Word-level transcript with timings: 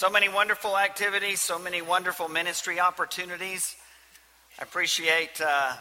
So 0.00 0.08
many 0.08 0.30
wonderful 0.30 0.78
activities, 0.78 1.42
so 1.42 1.58
many 1.58 1.82
wonderful 1.82 2.30
ministry 2.30 2.80
opportunities. 2.80 3.76
I 4.58 4.62
appreciate 4.62 5.38
uh, 5.44 5.74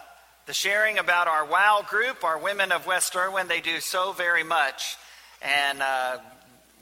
the 0.45 0.52
sharing 0.52 0.97
about 0.97 1.29
our 1.29 1.45
WOW 1.45 1.86
group, 1.88 2.25
our 2.25 2.38
Women 2.38 2.73
of 2.73 2.86
West 2.86 3.16
Erwin. 3.16 3.47
They 3.47 3.61
do 3.61 3.79
so 3.79 4.11
very 4.11 4.43
much. 4.43 4.97
And 5.41 5.82
uh, 5.82 6.18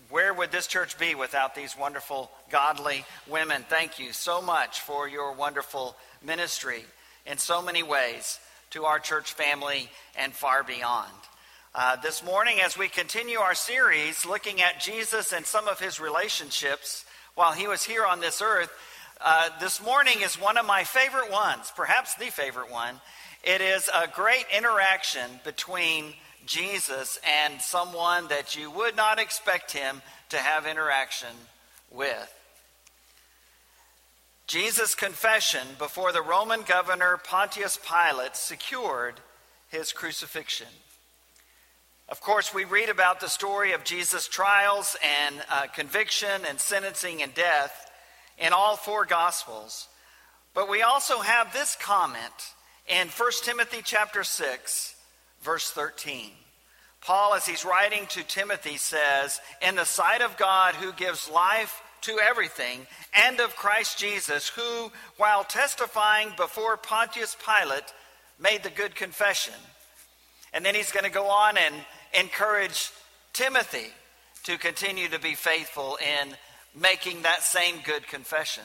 where 0.09 0.34
would 0.34 0.52
this 0.52 0.65
church 0.65 0.97
be 0.97 1.13
without 1.13 1.54
these 1.54 1.77
wonderful, 1.77 2.31
godly 2.50 3.05
women? 3.27 3.63
Thank 3.69 3.99
you 3.99 4.13
so 4.13 4.41
much 4.41 4.81
for 4.81 5.07
your 5.07 5.31
wonderful 5.33 5.95
ministry 6.25 6.85
in 7.27 7.38
so 7.38 7.61
many 7.61 7.83
ways 7.83 8.39
to 8.71 8.85
our 8.85 8.97
church 8.97 9.33
family 9.33 9.91
and 10.17 10.33
far 10.33 10.63
beyond. 10.63 11.13
Uh, 11.75 11.97
this 11.97 12.25
morning, 12.25 12.61
as 12.61 12.79
we 12.79 12.88
continue 12.88 13.38
our 13.38 13.54
series 13.54 14.25
looking 14.25 14.59
at 14.59 14.81
Jesus 14.81 15.33
and 15.33 15.45
some 15.45 15.67
of 15.67 15.79
his 15.79 15.99
relationships 15.99 17.05
while 17.38 17.54
he 17.54 17.68
was 17.68 17.84
here 17.84 18.04
on 18.04 18.20
this 18.20 18.41
earth, 18.41 18.72
uh, 19.22 19.50
this 19.59 19.80
morning 19.80 20.22
is 20.23 20.41
one 20.41 20.58
of 20.58 20.66
my 20.66 20.84
favorite 20.84 21.32
ones, 21.32 21.72
perhaps 21.76 22.16
the 22.16 22.32
favorite 22.32 22.72
one. 22.72 22.96
It 23.44 23.62
is 23.62 23.91
a 23.94 24.08
great 24.08 24.46
interaction 24.55 25.30
between 25.44 26.16
Jesus 26.48 27.20
and 27.23 27.62
someone 27.62 28.27
that 28.30 28.55
you 28.55 28.72
would 28.72 28.96
not 28.96 29.20
expect 29.20 29.72
him 29.72 30.02
to 30.30 30.38
have 30.38 30.66
interaction 30.66 31.30
with. 31.91 32.34
Jesus' 34.48 34.96
confession 34.96 35.68
before 35.77 36.12
the 36.12 36.24
Roman 36.24 36.63
governor 36.63 37.18
Pontius 37.24 37.77
Pilate 37.77 38.35
secured 38.35 39.20
his 39.70 39.94
crucifixion. 39.94 40.68
Of 42.09 42.21
course, 42.21 42.53
we 42.53 42.63
read 42.63 42.88
about 42.88 43.20
the 43.20 43.27
story 43.27 43.73
of 43.73 43.84
Jesus' 43.84 44.29
trials 44.29 44.95
and 45.25 45.35
uh, 45.52 45.67
conviction 45.67 46.45
and 46.48 46.57
sentencing 46.57 47.21
and 47.21 47.34
death 47.34 47.91
in 48.37 48.54
all 48.54 48.77
four 48.77 49.04
Gospels. 49.05 49.90
But 50.54 50.70
we 50.70 50.84
also 50.84 51.20
have 51.20 51.51
this 51.51 51.76
comment 51.76 52.54
in 52.87 53.09
1 53.09 53.32
Timothy 53.43 53.82
chapter 53.84 54.23
6, 54.23 54.95
verse 55.41 55.70
13. 55.71 56.32
Paul, 57.01 57.34
as 57.34 57.45
he's 57.45 57.65
writing 57.65 58.05
to 58.07 58.23
Timothy, 58.23 58.77
says, 58.77 59.41
In 59.62 59.76
the 59.76 59.84
sight 59.84 60.21
of 60.21 60.37
God 60.37 60.76
who 60.76 60.93
gives 60.93 61.29
life 61.29 61.82
to 62.04 62.20
everything, 62.20 62.87
and 63.13 63.41
of 63.41 63.57
Christ 63.57 63.99
Jesus, 63.99 64.47
who, 64.47 64.91
while 65.17 65.44
testifying 65.44 66.29
before 66.38 66.78
Pontius 66.78 67.35
Pilate, 67.35 67.94
made 68.39 68.63
the 68.63 68.69
good 68.69 68.95
confession. 68.95 69.53
And 70.53 70.66
then 70.66 70.73
he's 70.73 70.91
going 70.91 71.03
to 71.03 71.12
go 71.12 71.28
on 71.28 71.57
and 71.57 71.75
encourage 72.13 72.91
Timothy 73.34 73.88
to 74.44 74.58
continue 74.58 75.08
to 75.09 75.19
be 75.19 75.36
faithful 75.36 75.97
in 75.97 76.34
making 76.80 77.24
that 77.24 77.44
same 77.44 77.75
good 77.84 78.08
confession. 78.08 78.63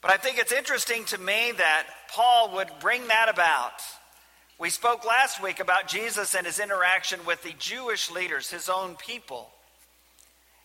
But 0.00 0.12
I 0.12 0.16
think 0.16 0.38
it's 0.38 0.52
interesting 0.52 1.04
to 1.06 1.18
me 1.18 1.52
that 1.56 1.86
Paul 2.12 2.54
would 2.54 2.70
bring 2.80 3.06
that 3.08 3.28
about. 3.28 3.82
We 4.58 4.70
spoke 4.70 5.04
last 5.04 5.42
week 5.42 5.60
about 5.60 5.88
Jesus 5.88 6.34
and 6.34 6.46
his 6.46 6.58
interaction 6.58 7.20
with 7.26 7.42
the 7.42 7.54
Jewish 7.58 8.10
leaders, 8.10 8.50
his 8.50 8.68
own 8.68 8.96
people, 8.96 9.50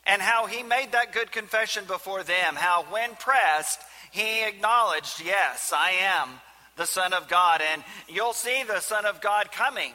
and 0.06 0.22
how 0.22 0.45
he 0.45 0.63
made 0.63 0.91
that 0.91 1.13
good 1.13 1.31
confession 1.31 1.86
before 1.86 2.23
them. 2.23 2.56
How, 2.56 2.83
when 2.89 3.16
pressed, 3.16 3.80
he 4.11 4.44
acknowledged, 4.45 5.22
Yes, 5.23 5.73
I 5.75 5.91
am 6.02 6.30
the 6.78 6.86
Son 6.86 7.13
of 7.13 7.28
God. 7.28 7.61
And 7.61 7.83
you'll 8.08 8.33
see 8.33 8.63
the 8.63 8.80
Son 8.80 9.06
of 9.06 9.22
God 9.22 9.52
coming 9.52 9.91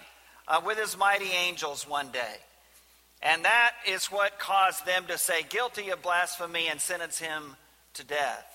uh, 0.50 0.60
with 0.66 0.78
his 0.78 0.98
mighty 0.98 1.30
angels 1.30 1.88
one 1.88 2.10
day. 2.10 2.34
And 3.22 3.44
that 3.44 3.70
is 3.86 4.06
what 4.06 4.38
caused 4.38 4.84
them 4.84 5.04
to 5.08 5.16
say, 5.16 5.42
guilty 5.48 5.90
of 5.90 6.02
blasphemy, 6.02 6.66
and 6.68 6.80
sentence 6.80 7.18
him 7.18 7.56
to 7.94 8.04
death. 8.04 8.46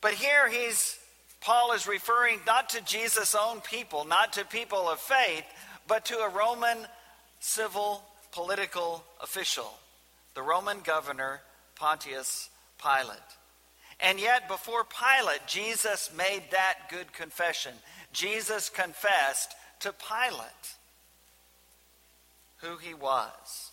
But 0.00 0.12
here 0.12 0.48
he's, 0.48 0.98
Paul 1.40 1.72
is 1.72 1.88
referring 1.88 2.40
not 2.46 2.68
to 2.70 2.84
Jesus' 2.84 3.34
own 3.34 3.60
people, 3.62 4.04
not 4.04 4.34
to 4.34 4.44
people 4.44 4.88
of 4.88 5.00
faith, 5.00 5.44
but 5.88 6.04
to 6.06 6.18
a 6.18 6.28
Roman 6.28 6.76
civil 7.40 8.02
political 8.32 9.02
official, 9.22 9.72
the 10.34 10.42
Roman 10.42 10.80
governor 10.80 11.40
Pontius 11.76 12.50
Pilate. 12.82 13.16
And 14.00 14.20
yet, 14.20 14.48
before 14.48 14.84
Pilate, 14.84 15.46
Jesus 15.46 16.10
made 16.18 16.42
that 16.50 16.90
good 16.90 17.12
confession. 17.14 17.72
Jesus 18.12 18.68
confessed 18.68 19.54
to 19.86 19.92
Pilate 19.92 20.74
who 22.56 22.76
he 22.78 22.92
was 22.92 23.70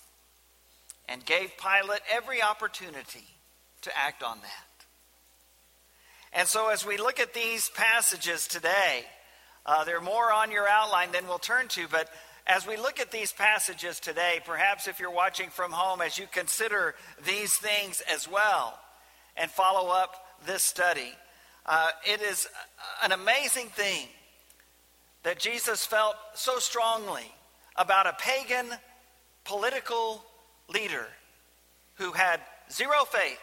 and 1.10 1.26
gave 1.26 1.52
Pilate 1.58 2.02
every 2.12 2.40
opportunity 2.40 3.26
to 3.82 3.92
act 3.98 4.22
on 4.22 4.38
that. 4.42 4.86
And 6.32 6.48
so, 6.48 6.70
as 6.70 6.86
we 6.86 6.98
look 6.98 7.20
at 7.20 7.34
these 7.34 7.70
passages 7.70 8.48
today, 8.48 9.06
uh, 9.66 9.86
there 9.86 9.98
are 9.98 10.02
more 10.02 10.32
on 10.32 10.52
your 10.52 10.68
outline 10.68 11.12
than 11.12 11.28
we'll 11.28 11.40
turn 11.40 11.68
to, 11.70 11.88
but 11.90 12.10
as 12.46 12.68
we 12.68 12.78
look 12.78 13.00
at 13.00 13.12
these 13.12 13.32
passages 13.32 14.00
today, 14.00 14.40
perhaps 14.46 14.88
if 14.88 15.00
you're 15.00 15.10
watching 15.10 15.50
from 15.50 15.72
home, 15.72 16.00
as 16.00 16.20
you 16.20 16.28
consider 16.32 16.94
these 17.26 17.56
things 17.56 18.04
as 18.12 18.28
well 18.30 18.78
and 19.36 19.50
follow 19.50 19.90
up 19.90 20.16
this 20.46 20.62
study, 20.62 21.12
uh, 21.66 21.88
it 22.06 22.22
is 22.22 22.48
an 23.04 23.14
amazing 23.14 23.70
thing 23.70 24.08
that 25.24 25.40
Jesus 25.40 25.86
felt 25.86 26.16
so 26.36 26.60
strongly 26.60 27.34
about 27.76 28.08
a 28.08 28.14
pagan 28.20 28.68
political 29.44 30.24
leader 30.72 31.08
who 31.96 32.12
had 32.12 32.40
zero 32.72 33.06
faith 33.06 33.40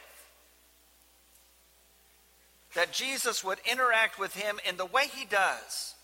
that 2.75 2.93
Jesus 2.93 3.43
would 3.43 3.59
interact 3.71 4.19
with 4.19 4.35
him 4.35 4.61
in 4.69 4.77
the 4.77 4.87
way 4.87 5.07
he 5.09 5.25
does, 5.25 5.95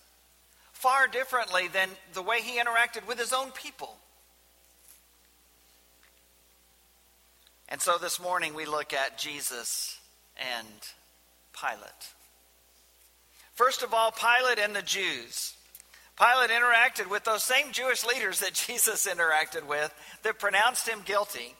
far 0.72 1.06
differently 1.06 1.68
than 1.68 1.88
the 2.12 2.22
way 2.22 2.40
he 2.40 2.58
interacted 2.58 3.06
with 3.06 3.18
his 3.18 3.32
own 3.32 3.50
people. 3.52 3.96
And 7.68 7.80
so 7.80 7.98
this 8.00 8.20
morning 8.20 8.54
we 8.54 8.66
look 8.66 8.92
at 8.92 9.18
Jesus 9.18 9.98
and 10.36 10.66
Pilate. 11.52 12.12
First 13.54 13.82
of 13.82 13.94
all, 13.94 14.12
Pilate 14.12 14.58
and 14.58 14.74
the 14.74 14.82
Jews. 14.82 15.55
Pilate 16.18 16.50
interacted 16.50 17.10
with 17.10 17.24
those 17.24 17.42
same 17.42 17.72
Jewish 17.72 18.04
leaders 18.04 18.40
that 18.40 18.54
Jesus 18.66 19.06
interacted 19.06 19.66
with 19.66 19.94
that 20.22 20.38
pronounced 20.38 20.88
him 20.88 21.00
guilty. 21.04 21.54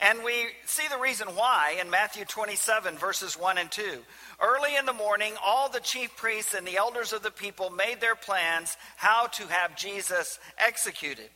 And 0.00 0.24
we 0.24 0.46
see 0.64 0.88
the 0.88 0.98
reason 0.98 1.28
why 1.28 1.76
in 1.78 1.90
Matthew 1.90 2.24
27, 2.24 2.96
verses 2.96 3.38
1 3.38 3.58
and 3.58 3.70
2. 3.70 3.98
Early 4.40 4.74
in 4.76 4.86
the 4.86 4.94
morning, 4.94 5.34
all 5.44 5.68
the 5.68 5.80
chief 5.80 6.16
priests 6.16 6.54
and 6.54 6.66
the 6.66 6.78
elders 6.78 7.12
of 7.12 7.22
the 7.22 7.30
people 7.30 7.68
made 7.68 8.00
their 8.00 8.14
plans 8.14 8.78
how 8.96 9.26
to 9.26 9.46
have 9.48 9.76
Jesus 9.76 10.38
executed. 10.56 11.28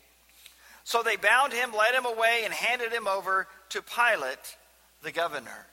So 0.84 1.02
they 1.02 1.16
bound 1.16 1.52
him, 1.52 1.72
led 1.72 1.94
him 1.94 2.06
away, 2.06 2.42
and 2.44 2.54
handed 2.54 2.90
him 2.90 3.06
over 3.06 3.46
to 3.70 3.82
Pilate, 3.82 4.56
the 5.02 5.12
governor. 5.12 5.66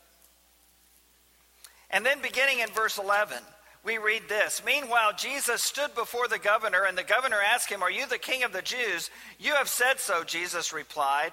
And 1.90 2.06
then 2.06 2.22
beginning 2.22 2.60
in 2.60 2.70
verse 2.70 2.98
11, 2.98 3.38
we 3.84 3.98
read 3.98 4.24
this 4.30 4.62
Meanwhile, 4.66 5.14
Jesus 5.18 5.64
stood 5.64 5.94
before 5.96 6.28
the 6.28 6.40
governor, 6.40 6.84
and 6.88 6.98
the 6.98 7.04
governor 7.04 7.40
asked 7.54 7.70
him, 7.70 7.84
Are 7.84 7.92
you 7.92 8.08
the 8.08 8.18
king 8.18 8.44
of 8.44 8.54
the 8.54 8.62
Jews? 8.62 9.10
You 9.40 9.56
have 9.56 9.70
said 9.70 10.00
so, 10.00 10.24
Jesus 10.24 10.74
replied. 10.74 11.32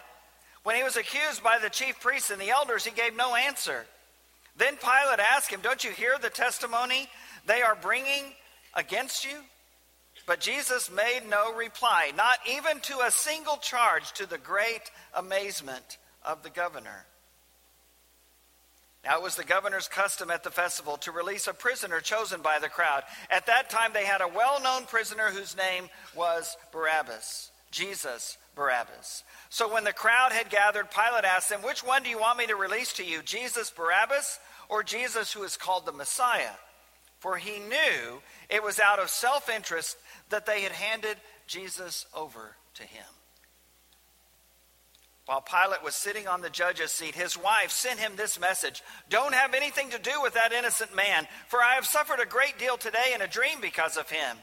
When 0.64 0.76
he 0.76 0.82
was 0.82 0.97
accused 0.97 1.42
by 1.42 1.58
the 1.62 1.70
chief 1.70 2.00
priests 2.00 2.31
and 2.31 2.41
the 2.41 2.50
elders, 2.50 2.84
he 2.84 2.91
gave 2.91 3.16
no 3.16 3.34
answer. 3.34 3.87
Then 4.56 4.76
Pilate 4.76 5.20
asked 5.20 5.50
him, 5.50 5.60
Don't 5.62 5.84
you 5.84 5.91
hear 5.91 6.16
the 6.20 6.31
testimony 6.31 7.08
they 7.47 7.62
are 7.62 7.76
bringing 7.76 8.34
against 8.75 9.25
you? 9.25 9.38
But 10.26 10.41
Jesus 10.41 10.91
made 10.91 11.22
no 11.31 11.54
reply, 11.54 12.12
not 12.16 12.38
even 12.47 12.81
to 12.81 13.00
a 13.00 13.10
single 13.10 13.56
charge, 13.56 14.12
to 14.12 14.26
the 14.26 14.37
great 14.37 14.91
amazement 15.14 15.97
of 16.25 16.43
the 16.43 16.50
governor. 16.50 17.06
Now, 19.04 19.16
it 19.16 19.22
was 19.22 19.36
the 19.36 19.44
governor's 19.44 19.88
custom 19.88 20.30
at 20.30 20.42
the 20.42 20.50
festival 20.50 20.96
to 20.98 21.12
release 21.12 21.46
a 21.46 21.54
prisoner 21.54 22.00
chosen 22.00 22.42
by 22.42 22.58
the 22.58 22.68
crowd. 22.68 23.04
At 23.30 23.46
that 23.46 23.70
time, 23.70 23.92
they 23.92 24.04
had 24.04 24.20
a 24.20 24.28
well 24.28 24.60
known 24.60 24.86
prisoner 24.86 25.28
whose 25.28 25.56
name 25.56 25.88
was 26.16 26.56
Barabbas, 26.72 27.50
Jesus 27.70 28.36
Barabbas. 28.56 29.22
So 29.50 29.72
when 29.72 29.84
the 29.84 29.92
crowd 29.92 30.32
had 30.32 30.50
gathered, 30.50 30.90
Pilate 30.90 31.24
asked 31.24 31.48
them, 31.48 31.62
Which 31.62 31.84
one 31.84 32.02
do 32.02 32.10
you 32.10 32.18
want 32.18 32.38
me 32.38 32.46
to 32.48 32.56
release 32.56 32.92
to 32.94 33.04
you, 33.04 33.22
Jesus 33.22 33.70
Barabbas 33.70 34.40
or 34.68 34.82
Jesus 34.82 35.32
who 35.32 35.44
is 35.44 35.56
called 35.56 35.86
the 35.86 35.92
Messiah? 35.92 36.56
For 37.20 37.36
he 37.36 37.58
knew 37.60 38.20
it 38.48 38.62
was 38.62 38.80
out 38.80 38.98
of 38.98 39.10
self 39.10 39.48
interest 39.48 39.96
that 40.30 40.44
they 40.44 40.62
had 40.62 40.72
handed 40.72 41.16
Jesus 41.46 42.04
over 42.14 42.56
to 42.74 42.82
him. 42.82 43.04
While 45.28 45.42
Pilate 45.42 45.84
was 45.84 45.94
sitting 45.94 46.26
on 46.26 46.40
the 46.40 46.48
judge's 46.48 46.90
seat, 46.90 47.14
his 47.14 47.36
wife 47.36 47.70
sent 47.70 48.00
him 48.00 48.12
this 48.16 48.40
message 48.40 48.82
Don't 49.10 49.34
have 49.34 49.52
anything 49.52 49.90
to 49.90 49.98
do 49.98 50.22
with 50.22 50.32
that 50.32 50.54
innocent 50.54 50.96
man, 50.96 51.28
for 51.48 51.62
I 51.62 51.75
have 51.75 51.84
suffered 51.84 52.19
a 52.19 52.25
great 52.25 52.58
deal 52.58 52.78
today 52.78 53.12
in 53.14 53.20
a 53.20 53.26
dream 53.26 53.58
because 53.60 53.98
of 53.98 54.08
him. 54.08 54.38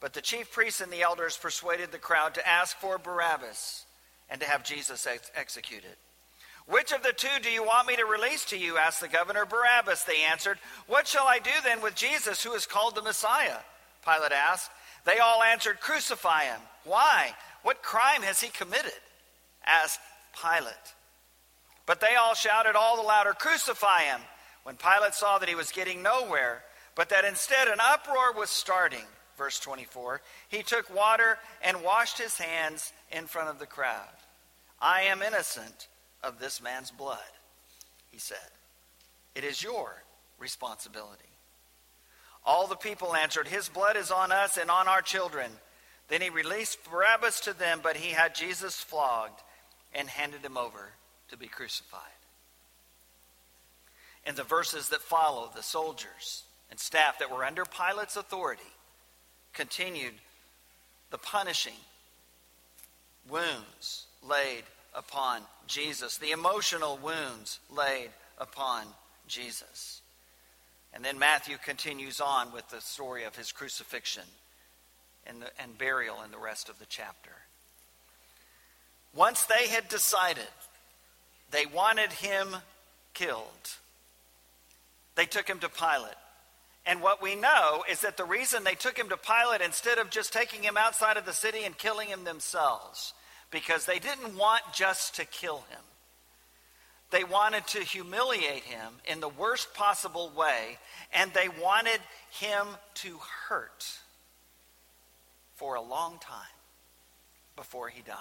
But 0.00 0.14
the 0.14 0.22
chief 0.22 0.50
priests 0.50 0.80
and 0.80 0.90
the 0.90 1.02
elders 1.02 1.36
persuaded 1.36 1.92
the 1.92 1.98
crowd 1.98 2.32
to 2.36 2.48
ask 2.48 2.78
for 2.78 2.96
Barabbas 2.96 3.84
and 4.30 4.40
to 4.40 4.46
have 4.46 4.64
Jesus 4.64 5.06
ex- 5.06 5.30
executed. 5.36 5.96
Which 6.66 6.90
of 6.90 7.02
the 7.02 7.12
two 7.12 7.42
do 7.42 7.50
you 7.50 7.62
want 7.62 7.86
me 7.86 7.96
to 7.96 8.06
release 8.06 8.46
to 8.46 8.56
you? 8.56 8.78
asked 8.78 9.02
the 9.02 9.08
governor. 9.08 9.44
Barabbas, 9.44 10.04
they 10.04 10.22
answered. 10.22 10.58
What 10.86 11.06
shall 11.06 11.26
I 11.28 11.40
do 11.40 11.50
then 11.62 11.82
with 11.82 11.94
Jesus, 11.94 12.42
who 12.42 12.54
is 12.54 12.64
called 12.64 12.94
the 12.94 13.02
Messiah? 13.02 13.58
Pilate 14.02 14.32
asked. 14.32 14.70
They 15.04 15.18
all 15.18 15.42
answered, 15.42 15.80
Crucify 15.80 16.44
him. 16.44 16.60
Why? 16.84 17.34
What 17.62 17.82
crime 17.82 18.22
has 18.22 18.40
he 18.40 18.48
committed? 18.48 18.92
Asked 19.66 20.00
Pilate. 20.40 20.94
But 21.86 22.00
they 22.00 22.14
all 22.16 22.34
shouted 22.34 22.76
all 22.76 22.96
the 22.96 23.02
louder, 23.02 23.32
Crucify 23.32 24.02
him! 24.02 24.20
When 24.62 24.76
Pilate 24.76 25.14
saw 25.14 25.38
that 25.38 25.48
he 25.48 25.54
was 25.54 25.70
getting 25.70 26.02
nowhere, 26.02 26.62
but 26.94 27.10
that 27.10 27.24
instead 27.24 27.68
an 27.68 27.78
uproar 27.80 28.32
was 28.32 28.48
starting, 28.48 29.04
verse 29.36 29.60
24, 29.60 30.22
he 30.48 30.62
took 30.62 30.94
water 30.94 31.38
and 31.62 31.82
washed 31.82 32.18
his 32.18 32.38
hands 32.38 32.92
in 33.12 33.26
front 33.26 33.50
of 33.50 33.58
the 33.58 33.66
crowd. 33.66 34.08
I 34.80 35.02
am 35.02 35.22
innocent 35.22 35.88
of 36.22 36.38
this 36.38 36.62
man's 36.62 36.90
blood, 36.90 37.18
he 38.10 38.18
said. 38.18 38.38
It 39.34 39.44
is 39.44 39.62
your 39.62 40.02
responsibility. 40.38 41.22
All 42.46 42.66
the 42.66 42.76
people 42.76 43.14
answered, 43.14 43.48
His 43.48 43.68
blood 43.68 43.96
is 43.96 44.10
on 44.10 44.32
us 44.32 44.56
and 44.56 44.70
on 44.70 44.88
our 44.88 45.02
children. 45.02 45.50
Then 46.08 46.20
he 46.20 46.30
released 46.30 46.78
Barabbas 46.90 47.40
to 47.40 47.52
them, 47.52 47.80
but 47.82 47.96
he 47.96 48.12
had 48.12 48.34
Jesus 48.34 48.76
flogged 48.76 49.42
and 49.94 50.08
handed 50.08 50.44
him 50.44 50.56
over 50.56 50.90
to 51.30 51.36
be 51.36 51.46
crucified. 51.46 52.00
In 54.26 54.34
the 54.34 54.42
verses 54.42 54.88
that 54.88 55.02
follow, 55.02 55.50
the 55.54 55.62
soldiers 55.62 56.44
and 56.70 56.80
staff 56.80 57.18
that 57.18 57.30
were 57.30 57.44
under 57.44 57.64
Pilate's 57.64 58.16
authority 58.16 58.62
continued 59.52 60.14
the 61.10 61.18
punishing 61.18 61.74
wounds 63.28 64.06
laid 64.26 64.64
upon 64.94 65.42
Jesus, 65.66 66.18
the 66.18 66.32
emotional 66.32 66.98
wounds 67.02 67.60
laid 67.70 68.10
upon 68.38 68.86
Jesus. 69.28 70.00
And 70.92 71.04
then 71.04 71.18
Matthew 71.18 71.56
continues 71.64 72.20
on 72.20 72.52
with 72.52 72.68
the 72.68 72.80
story 72.80 73.24
of 73.24 73.36
his 73.36 73.52
crucifixion 73.52 74.24
and, 75.26 75.42
the, 75.42 75.46
and 75.60 75.76
burial 75.76 76.22
in 76.24 76.30
the 76.30 76.38
rest 76.38 76.68
of 76.68 76.78
the 76.78 76.86
chapter. 76.86 77.32
Once 79.14 79.44
they 79.44 79.68
had 79.68 79.88
decided 79.88 80.44
they 81.50 81.66
wanted 81.66 82.10
him 82.12 82.48
killed, 83.12 83.44
they 85.14 85.26
took 85.26 85.48
him 85.48 85.60
to 85.60 85.68
Pilate. 85.68 86.16
And 86.86 87.00
what 87.00 87.22
we 87.22 87.34
know 87.34 87.84
is 87.90 88.00
that 88.00 88.16
the 88.16 88.24
reason 88.24 88.64
they 88.64 88.74
took 88.74 88.98
him 88.98 89.08
to 89.08 89.16
Pilate 89.16 89.62
instead 89.62 89.98
of 89.98 90.10
just 90.10 90.32
taking 90.32 90.62
him 90.62 90.76
outside 90.76 91.16
of 91.16 91.24
the 91.24 91.32
city 91.32 91.64
and 91.64 91.78
killing 91.78 92.08
him 92.08 92.24
themselves 92.24 93.14
because 93.50 93.86
they 93.86 93.98
didn't 93.98 94.36
want 94.36 94.62
just 94.74 95.14
to 95.16 95.24
kill 95.24 95.58
him. 95.70 95.80
They 97.10 97.24
wanted 97.24 97.66
to 97.68 97.80
humiliate 97.80 98.64
him 98.64 98.94
in 99.06 99.20
the 99.20 99.28
worst 99.28 99.72
possible 99.74 100.32
way, 100.36 100.78
and 101.12 101.32
they 101.32 101.48
wanted 101.48 102.00
him 102.30 102.66
to 102.94 103.18
hurt 103.48 103.86
for 105.54 105.76
a 105.76 105.80
long 105.80 106.18
time 106.18 106.40
before 107.54 107.88
he 107.88 108.02
died. 108.02 108.16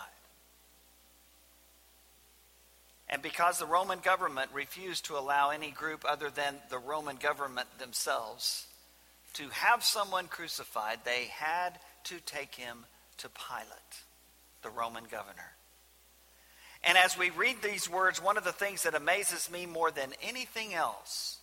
And 3.14 3.22
because 3.22 3.60
the 3.60 3.68
Roman 3.68 4.00
government 4.00 4.50
refused 4.56 5.06
to 5.06 5.20
allow 5.20 5.52
any 5.52 5.70
group 5.70 6.04
other 6.04 6.32
than 6.32 6.56
the 6.72 6.80
Roman 6.80 7.18
government 7.18 7.68
themselves 7.78 8.66
to 9.34 9.50
have 9.50 9.84
someone 9.84 10.26
crucified, 10.26 10.98
they 11.06 11.26
had 11.26 11.78
to 12.06 12.20
take 12.26 12.56
him 12.56 12.88
to 13.18 13.30
Pilate 13.30 14.02
the 14.64 14.72
Roman 14.72 15.04
governor. 15.04 15.54
And 16.84 16.98
as 16.98 17.16
we 17.16 17.30
read 17.30 17.58
these 17.62 17.88
words, 17.88 18.20
one 18.20 18.36
of 18.36 18.46
the 18.46 18.52
things 18.52 18.82
that 18.82 18.96
amazes 18.96 19.48
me 19.52 19.68
more 19.68 19.92
than 19.92 20.14
anything 20.24 20.74
else 20.74 21.38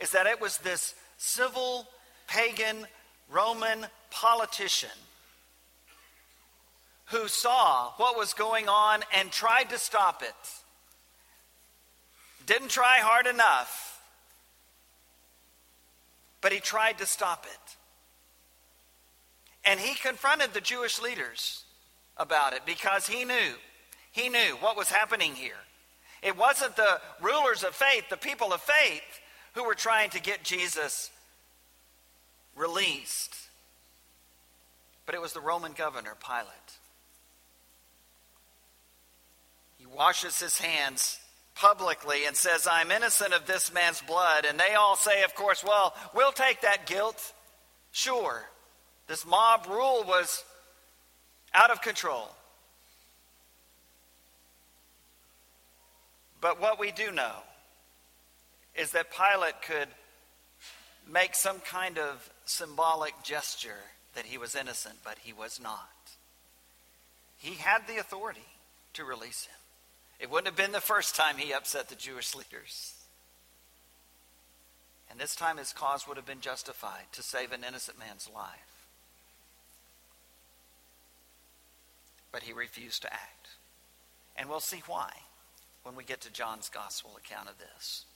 is 0.00 0.10
that 0.10 0.26
it 0.26 0.40
was 0.40 0.58
this 0.58 0.96
civil, 1.18 1.86
pagan, 2.26 2.88
Roman 3.30 3.86
politician 4.10 4.90
who 7.12 7.28
saw 7.28 7.92
what 7.96 8.18
was 8.18 8.34
going 8.34 8.68
on 8.68 9.04
and 9.16 9.30
tried 9.30 9.70
to 9.70 9.78
stop 9.78 10.20
it. 10.20 10.63
Didn't 12.46 12.68
try 12.68 12.98
hard 12.98 13.26
enough, 13.26 14.02
but 16.40 16.52
he 16.52 16.60
tried 16.60 16.98
to 16.98 17.06
stop 17.06 17.46
it. 17.46 17.76
And 19.64 19.80
he 19.80 19.94
confronted 19.94 20.52
the 20.52 20.60
Jewish 20.60 21.00
leaders 21.00 21.64
about 22.16 22.52
it 22.52 22.66
because 22.66 23.06
he 23.06 23.24
knew. 23.24 23.54
He 24.12 24.28
knew 24.28 24.56
what 24.60 24.76
was 24.76 24.90
happening 24.90 25.34
here. 25.34 25.54
It 26.22 26.36
wasn't 26.36 26.76
the 26.76 27.00
rulers 27.20 27.64
of 27.64 27.74
faith, 27.74 28.04
the 28.10 28.16
people 28.16 28.52
of 28.52 28.60
faith, 28.60 29.20
who 29.54 29.64
were 29.64 29.74
trying 29.74 30.10
to 30.10 30.20
get 30.20 30.44
Jesus 30.44 31.10
released, 32.56 33.34
but 35.06 35.14
it 35.14 35.20
was 35.20 35.32
the 35.32 35.40
Roman 35.40 35.72
governor, 35.72 36.14
Pilate. 36.24 36.48
He 39.78 39.86
washes 39.86 40.40
his 40.40 40.58
hands 40.58 41.18
publicly 41.54 42.26
and 42.26 42.36
says, 42.36 42.66
I'm 42.70 42.90
innocent 42.90 43.32
of 43.32 43.46
this 43.46 43.72
man's 43.72 44.00
blood. 44.02 44.44
And 44.48 44.58
they 44.58 44.74
all 44.74 44.96
say, 44.96 45.22
of 45.22 45.34
course, 45.34 45.64
well, 45.64 45.94
we'll 46.14 46.32
take 46.32 46.62
that 46.62 46.86
guilt. 46.86 47.32
Sure. 47.92 48.44
This 49.06 49.26
mob 49.26 49.66
rule 49.68 50.04
was 50.06 50.44
out 51.54 51.70
of 51.70 51.80
control. 51.82 52.28
But 56.40 56.60
what 56.60 56.78
we 56.78 56.90
do 56.90 57.10
know 57.10 57.36
is 58.74 58.90
that 58.92 59.06
Pilate 59.10 59.62
could 59.62 59.88
make 61.10 61.34
some 61.34 61.60
kind 61.60 61.98
of 61.98 62.28
symbolic 62.44 63.14
gesture 63.22 63.82
that 64.14 64.24
he 64.26 64.38
was 64.38 64.54
innocent, 64.54 64.96
but 65.04 65.16
he 65.22 65.32
was 65.32 65.60
not. 65.60 65.88
He 67.38 67.54
had 67.54 67.86
the 67.86 67.98
authority 67.98 68.40
to 68.94 69.04
release 69.04 69.46
him. 69.46 69.63
It 70.20 70.30
wouldn't 70.30 70.46
have 70.46 70.56
been 70.56 70.72
the 70.72 70.80
first 70.80 71.16
time 71.16 71.36
he 71.36 71.52
upset 71.52 71.88
the 71.88 71.94
Jewish 71.94 72.34
leaders. 72.34 72.94
And 75.10 75.20
this 75.20 75.36
time 75.36 75.58
his 75.58 75.72
cause 75.72 76.08
would 76.08 76.16
have 76.16 76.26
been 76.26 76.40
justified 76.40 77.12
to 77.12 77.22
save 77.22 77.52
an 77.52 77.64
innocent 77.64 77.98
man's 77.98 78.28
life. 78.34 78.74
but 82.34 82.42
he 82.42 82.52
refused 82.52 83.00
to 83.02 83.12
act. 83.12 83.50
And 84.34 84.48
we'll 84.48 84.58
see 84.58 84.82
why 84.88 85.08
when 85.84 85.94
we 85.94 86.02
get 86.02 86.20
to 86.22 86.32
John's 86.32 86.68
gospel 86.68 87.16
account 87.16 87.48
of 87.48 87.58
this. 87.58 88.06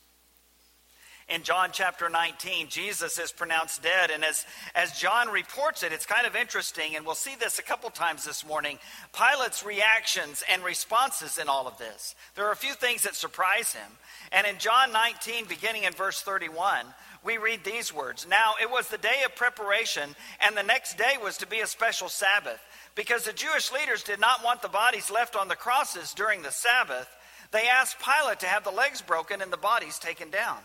In 1.29 1.43
John 1.43 1.71
chapter 1.75 2.09
19, 2.09 2.69
Jesus 2.69 3.19
is 3.19 3.33
pronounced 3.33 3.83
dead. 3.83 4.11
And 4.11 4.25
as, 4.25 4.47
as 4.75 4.99
John 4.99 5.29
reports 5.29 5.83
it, 5.83 5.93
it's 5.93 6.07
kind 6.07 6.27
of 6.27 6.35
interesting, 6.35 6.97
and 6.97 7.05
we'll 7.05 7.15
see 7.15 7.37
this 7.39 7.59
a 7.59 7.63
couple 7.63 7.91
times 7.91 8.25
this 8.25 8.47
morning 8.47 8.79
Pilate's 9.13 9.63
reactions 9.63 10.43
and 10.51 10.65
responses 10.65 11.37
in 11.37 11.49
all 11.49 11.69
of 11.69 11.77
this. 11.77 12.15
There 12.35 12.47
are 12.47 12.53
a 12.53 12.57
few 12.57 12.73
things 12.73 13.03
that 13.03 13.15
surprise 13.15 13.75
him. 13.75 13.93
And 14.33 14.47
in 14.47 14.57
John 14.57 14.91
19, 14.91 15.45
beginning 15.45 15.85
in 15.85 15.93
verse 15.93 16.23
31, 16.23 16.87
we 17.23 17.37
read 17.37 17.63
these 17.63 17.93
words 17.93 18.27
Now 18.27 18.55
it 18.63 18.71
was 18.71 18.89
the 18.89 18.97
day 18.97 19.21
of 19.27 19.37
preparation, 19.37 20.17
and 20.41 20.57
the 20.57 20.63
next 20.63 20.97
day 20.97 21.17
was 21.23 21.37
to 21.39 21.47
be 21.47 21.61
a 21.61 21.67
special 21.67 22.09
Sabbath. 22.09 22.61
Because 22.95 23.25
the 23.25 23.35
Jewish 23.35 23.71
leaders 23.71 24.03
did 24.03 24.19
not 24.19 24.43
want 24.43 24.63
the 24.63 24.69
bodies 24.69 25.11
left 25.11 25.37
on 25.37 25.49
the 25.49 25.57
crosses 25.57 26.15
during 26.15 26.41
the 26.41 26.51
Sabbath, 26.51 27.07
they 27.51 27.69
asked 27.69 27.99
Pilate 27.99 28.41
to 28.41 28.47
have 28.47 28.65
the 28.65 28.71
legs 28.71 29.03
broken 29.03 29.43
and 29.43 29.53
the 29.53 29.59
bodies 29.59 29.99
taken 29.99 30.31
down. 30.31 30.57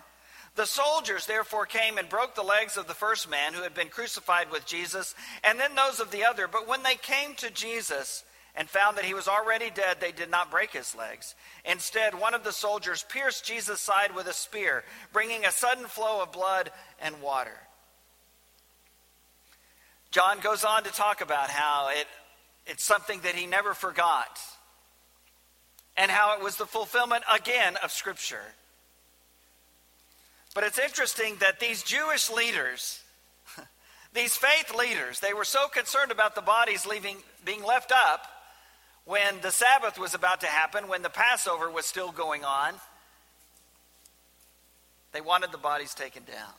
The 0.55 0.65
soldiers 0.65 1.25
therefore 1.25 1.65
came 1.65 1.97
and 1.97 2.07
broke 2.07 2.35
the 2.35 2.43
legs 2.43 2.77
of 2.77 2.87
the 2.87 2.93
first 2.93 3.29
man 3.29 3.53
who 3.53 3.63
had 3.63 3.73
been 3.73 3.89
crucified 3.89 4.51
with 4.51 4.65
Jesus, 4.65 5.15
and 5.43 5.59
then 5.59 5.75
those 5.75 5.99
of 5.99 6.11
the 6.11 6.25
other. 6.25 6.47
But 6.47 6.67
when 6.67 6.83
they 6.83 6.95
came 6.95 7.33
to 7.35 7.49
Jesus 7.49 8.23
and 8.55 8.69
found 8.69 8.97
that 8.97 9.05
he 9.05 9.15
was 9.15 9.27
already 9.27 9.71
dead, 9.71 9.97
they 9.99 10.11
did 10.11 10.29
not 10.29 10.51
break 10.51 10.71
his 10.71 10.95
legs. 10.95 11.33
Instead, 11.65 12.13
one 12.13 12.35
of 12.35 12.43
the 12.43 12.51
soldiers 12.51 13.03
pierced 13.09 13.45
Jesus' 13.45 13.81
side 13.81 14.15
with 14.15 14.27
a 14.27 14.33
spear, 14.33 14.83
bringing 15.11 15.43
a 15.43 15.51
sudden 15.51 15.85
flow 15.85 16.21
of 16.21 16.31
blood 16.31 16.69
and 17.01 17.19
water. 17.21 17.57
John 20.11 20.39
goes 20.39 20.63
on 20.63 20.83
to 20.83 20.91
talk 20.91 21.21
about 21.21 21.49
how 21.49 21.89
it 21.89 22.05
it's 22.65 22.83
something 22.83 23.19
that 23.21 23.35
he 23.35 23.45
never 23.45 23.73
forgot. 23.73 24.39
And 25.95 26.09
how 26.09 26.37
it 26.37 26.43
was 26.43 26.55
the 26.55 26.65
fulfillment 26.65 27.23
again 27.31 27.77
of 27.83 27.91
Scripture. 27.91 28.55
But 30.53 30.63
it's 30.63 30.79
interesting 30.79 31.37
that 31.39 31.59
these 31.59 31.81
Jewish 31.83 32.29
leaders, 32.29 33.01
these 34.13 34.35
faith 34.35 34.75
leaders, 34.75 35.19
they 35.19 35.33
were 35.33 35.45
so 35.45 35.67
concerned 35.67 36.11
about 36.11 36.35
the 36.35 36.41
bodies 36.41 36.85
leaving, 36.85 37.17
being 37.43 37.63
left 37.63 37.91
up 37.91 38.27
when 39.05 39.41
the 39.41 39.51
Sabbath 39.51 39.97
was 39.97 40.13
about 40.13 40.41
to 40.41 40.47
happen, 40.47 40.87
when 40.87 41.01
the 41.01 41.09
Passover 41.09 41.69
was 41.69 41.85
still 41.85 42.11
going 42.11 42.45
on. 42.45 42.73
They 45.11 45.21
wanted 45.21 45.51
the 45.51 45.57
bodies 45.57 45.93
taken 45.93 46.23
down. 46.23 46.53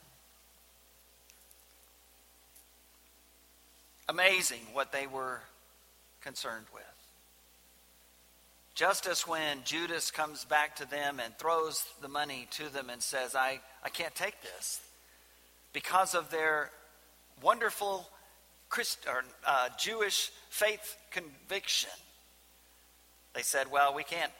Amazing 4.07 4.61
what 4.73 4.91
they 4.91 5.07
were 5.07 5.41
concerned 6.21 6.65
with. 6.73 6.94
Just 8.75 9.07
as 9.07 9.25
when 9.25 9.59
Judas 9.63 10.11
comes 10.11 10.43
back 10.43 10.75
to 10.75 10.89
them 10.89 11.21
and 11.23 11.35
throws 11.37 11.85
the 12.01 12.09
money 12.09 12.45
to 12.51 12.67
them 12.67 12.89
and 12.89 13.01
says, 13.01 13.33
I, 13.33 13.61
I 13.81 13.87
can't 13.87 14.13
take 14.13 14.41
this 14.41 14.81
because 15.71 16.13
of 16.13 16.29
their 16.29 16.71
wonderful 17.41 18.05
Christ, 18.67 18.99
or, 19.07 19.23
uh, 19.47 19.69
Jewish 19.79 20.29
faith 20.49 20.97
conviction. 21.11 21.89
They 23.33 23.43
said, 23.43 23.71
Well, 23.71 23.93
we 23.95 24.03
can't, 24.03 24.31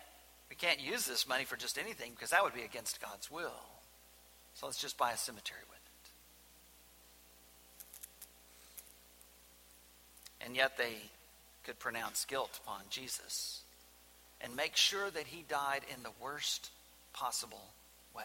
we 0.50 0.58
can't 0.58 0.82
use 0.82 1.06
this 1.06 1.26
money 1.30 1.46
for 1.46 1.56
just 1.56 1.78
anything 1.78 2.12
because 2.12 2.32
that 2.32 2.44
would 2.44 2.54
be 2.54 2.64
against 2.64 3.02
God's 3.02 3.32
will. 3.32 3.64
So 4.56 4.66
let's 4.66 4.82
just 4.82 4.98
buy 4.98 5.14
a 5.14 5.18
cemetery 5.18 5.62
with 5.70 5.80
it. 10.42 10.46
And 10.46 10.58
yet 10.58 10.78
they 10.78 10.96
could 11.64 11.80
pronounce 11.80 12.26
guilt 12.26 12.60
upon 12.66 12.82
Jesus 12.90 13.62
and 14.42 14.56
make 14.56 14.76
sure 14.76 15.10
that 15.10 15.28
he 15.28 15.44
died 15.48 15.82
in 15.96 16.04
the 16.04 16.12
worst 16.22 16.70
possible 17.14 17.72
way. 18.16 18.24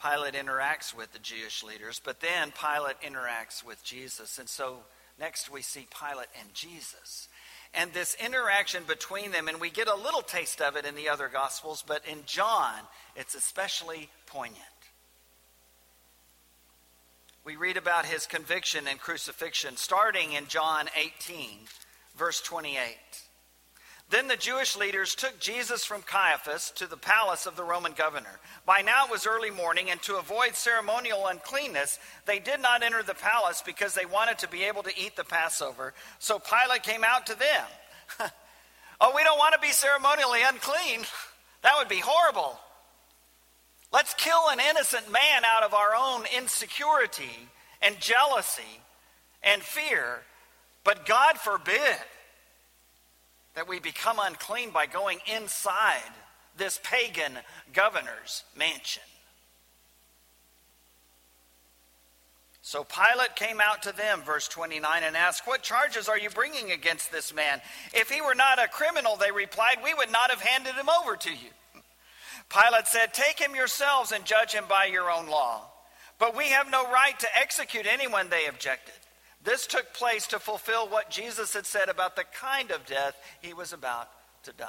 Pilate 0.00 0.34
interacts 0.34 0.94
with 0.96 1.12
the 1.12 1.18
Jewish 1.18 1.64
leaders, 1.64 2.00
but 2.02 2.20
then 2.20 2.52
Pilate 2.52 3.00
interacts 3.00 3.64
with 3.64 3.82
Jesus. 3.82 4.38
And 4.38 4.48
so 4.48 4.78
next 5.18 5.50
we 5.50 5.62
see 5.62 5.86
Pilate 5.98 6.28
and 6.40 6.54
Jesus. 6.54 7.28
And 7.74 7.92
this 7.92 8.16
interaction 8.24 8.84
between 8.86 9.32
them, 9.32 9.48
and 9.48 9.60
we 9.60 9.70
get 9.70 9.88
a 9.88 9.94
little 9.94 10.22
taste 10.22 10.62
of 10.62 10.76
it 10.76 10.86
in 10.86 10.94
the 10.94 11.08
other 11.08 11.28
Gospels, 11.28 11.84
but 11.86 12.02
in 12.10 12.18
John, 12.24 12.74
it's 13.16 13.34
especially 13.34 14.08
poignant. 14.26 14.62
We 17.44 17.56
read 17.56 17.76
about 17.76 18.06
his 18.06 18.26
conviction 18.26 18.86
and 18.88 19.00
crucifixion 19.00 19.76
starting 19.76 20.32
in 20.32 20.46
John 20.48 20.88
18, 20.96 21.60
verse 22.18 22.40
28. 22.42 22.76
Then 24.10 24.26
the 24.26 24.36
Jewish 24.36 24.74
leaders 24.76 25.14
took 25.14 25.38
Jesus 25.38 25.84
from 25.84 26.00
Caiaphas 26.00 26.72
to 26.76 26.86
the 26.86 26.96
palace 26.96 27.44
of 27.44 27.56
the 27.56 27.64
Roman 27.64 27.92
governor. 27.92 28.40
By 28.64 28.80
now 28.82 29.04
it 29.04 29.10
was 29.10 29.26
early 29.26 29.50
morning, 29.50 29.90
and 29.90 30.00
to 30.02 30.16
avoid 30.16 30.54
ceremonial 30.54 31.26
uncleanness, 31.26 31.98
they 32.24 32.38
did 32.38 32.60
not 32.60 32.82
enter 32.82 33.02
the 33.02 33.14
palace 33.14 33.62
because 33.64 33.94
they 33.94 34.06
wanted 34.06 34.38
to 34.38 34.48
be 34.48 34.64
able 34.64 34.82
to 34.82 34.98
eat 34.98 35.14
the 35.14 35.24
Passover. 35.24 35.92
So 36.18 36.38
Pilate 36.38 36.82
came 36.82 37.04
out 37.04 37.26
to 37.26 37.38
them. 37.38 37.64
oh, 39.00 39.12
we 39.14 39.24
don't 39.24 39.38
want 39.38 39.54
to 39.54 39.60
be 39.60 39.72
ceremonially 39.72 40.40
unclean. 40.42 41.00
That 41.62 41.74
would 41.76 41.88
be 41.88 42.02
horrible. 42.02 42.58
Let's 43.92 44.14
kill 44.14 44.48
an 44.48 44.58
innocent 44.58 45.12
man 45.12 45.44
out 45.44 45.64
of 45.64 45.74
our 45.74 45.94
own 45.94 46.24
insecurity 46.34 47.48
and 47.82 48.00
jealousy 48.00 48.82
and 49.42 49.62
fear. 49.62 50.22
But 50.88 51.04
God 51.04 51.36
forbid 51.36 51.98
that 53.54 53.68
we 53.68 53.78
become 53.78 54.16
unclean 54.18 54.70
by 54.70 54.86
going 54.86 55.18
inside 55.36 56.00
this 56.56 56.80
pagan 56.82 57.34
governor's 57.74 58.42
mansion. 58.56 59.02
So 62.62 62.84
Pilate 62.84 63.36
came 63.36 63.60
out 63.60 63.82
to 63.82 63.94
them, 63.94 64.22
verse 64.22 64.48
29, 64.48 65.02
and 65.02 65.14
asked, 65.14 65.46
What 65.46 65.62
charges 65.62 66.08
are 66.08 66.16
you 66.16 66.30
bringing 66.30 66.72
against 66.72 67.12
this 67.12 67.34
man? 67.34 67.60
If 67.92 68.08
he 68.08 68.22
were 68.22 68.34
not 68.34 68.58
a 68.58 68.66
criminal, 68.66 69.16
they 69.16 69.30
replied, 69.30 69.80
we 69.84 69.92
would 69.92 70.10
not 70.10 70.30
have 70.30 70.40
handed 70.40 70.72
him 70.72 70.88
over 70.88 71.16
to 71.16 71.30
you. 71.30 71.82
Pilate 72.48 72.86
said, 72.86 73.12
Take 73.12 73.38
him 73.38 73.54
yourselves 73.54 74.10
and 74.10 74.24
judge 74.24 74.54
him 74.54 74.64
by 74.66 74.86
your 74.86 75.10
own 75.10 75.26
law. 75.26 75.66
But 76.18 76.34
we 76.34 76.44
have 76.44 76.70
no 76.70 76.90
right 76.90 77.18
to 77.18 77.28
execute 77.38 77.84
anyone, 77.86 78.30
they 78.30 78.46
objected. 78.46 78.94
This 79.44 79.66
took 79.66 79.94
place 79.94 80.26
to 80.28 80.38
fulfill 80.38 80.88
what 80.88 81.10
Jesus 81.10 81.54
had 81.54 81.66
said 81.66 81.88
about 81.88 82.16
the 82.16 82.24
kind 82.24 82.70
of 82.70 82.86
death 82.86 83.16
he 83.40 83.54
was 83.54 83.72
about 83.72 84.08
to 84.44 84.52
die. 84.52 84.66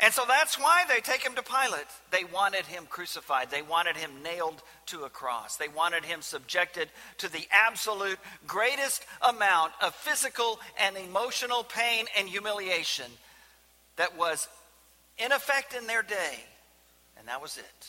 And 0.00 0.14
so 0.14 0.22
that's 0.28 0.58
why 0.58 0.84
they 0.88 1.00
take 1.00 1.26
him 1.26 1.34
to 1.34 1.42
Pilate. 1.42 1.86
They 2.12 2.22
wanted 2.32 2.66
him 2.66 2.86
crucified. 2.88 3.50
They 3.50 3.62
wanted 3.62 3.96
him 3.96 4.22
nailed 4.22 4.62
to 4.86 5.02
a 5.02 5.10
cross. 5.10 5.56
They 5.56 5.66
wanted 5.66 6.04
him 6.04 6.22
subjected 6.22 6.88
to 7.18 7.30
the 7.30 7.46
absolute 7.50 8.18
greatest 8.46 9.04
amount 9.28 9.72
of 9.82 9.94
physical 9.96 10.60
and 10.80 10.96
emotional 10.96 11.64
pain 11.64 12.06
and 12.16 12.28
humiliation 12.28 13.10
that 13.96 14.16
was 14.16 14.46
in 15.18 15.32
effect 15.32 15.74
in 15.74 15.88
their 15.88 16.02
day. 16.02 16.44
And 17.18 17.26
that 17.26 17.42
was 17.42 17.58
it. 17.58 17.88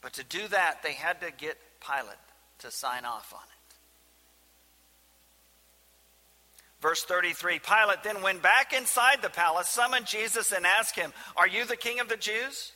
But 0.00 0.12
to 0.14 0.24
do 0.24 0.46
that, 0.48 0.84
they 0.84 0.92
had 0.92 1.20
to 1.22 1.32
get 1.32 1.58
Pilate 1.80 2.14
to 2.60 2.70
sign 2.70 3.04
off 3.04 3.34
on 3.34 3.42
it. 3.42 3.53
Verse 6.84 7.02
33 7.02 7.60
Pilate 7.60 8.02
then 8.02 8.20
went 8.20 8.42
back 8.42 8.74
inside 8.74 9.22
the 9.22 9.30
palace, 9.30 9.70
summoned 9.70 10.04
Jesus, 10.04 10.52
and 10.52 10.66
asked 10.66 10.94
him, 10.94 11.14
Are 11.34 11.48
you 11.48 11.64
the 11.64 11.76
king 11.76 11.98
of 11.98 12.10
the 12.10 12.16
Jews? 12.18 12.72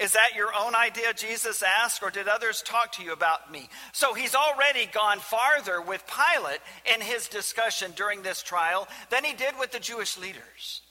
Is 0.00 0.14
that 0.14 0.34
your 0.34 0.48
own 0.48 0.74
idea, 0.74 1.14
Jesus 1.14 1.62
asked, 1.80 2.02
or 2.02 2.10
did 2.10 2.26
others 2.26 2.60
talk 2.60 2.90
to 2.92 3.04
you 3.04 3.12
about 3.12 3.52
me? 3.52 3.68
So 3.92 4.14
he's 4.14 4.34
already 4.34 4.86
gone 4.86 5.20
farther 5.20 5.80
with 5.80 6.02
Pilate 6.08 6.58
in 6.92 7.00
his 7.00 7.28
discussion 7.28 7.92
during 7.94 8.22
this 8.22 8.42
trial 8.42 8.88
than 9.10 9.22
he 9.22 9.32
did 9.32 9.54
with 9.60 9.70
the 9.70 9.78
Jewish 9.78 10.18
leaders. 10.18 10.82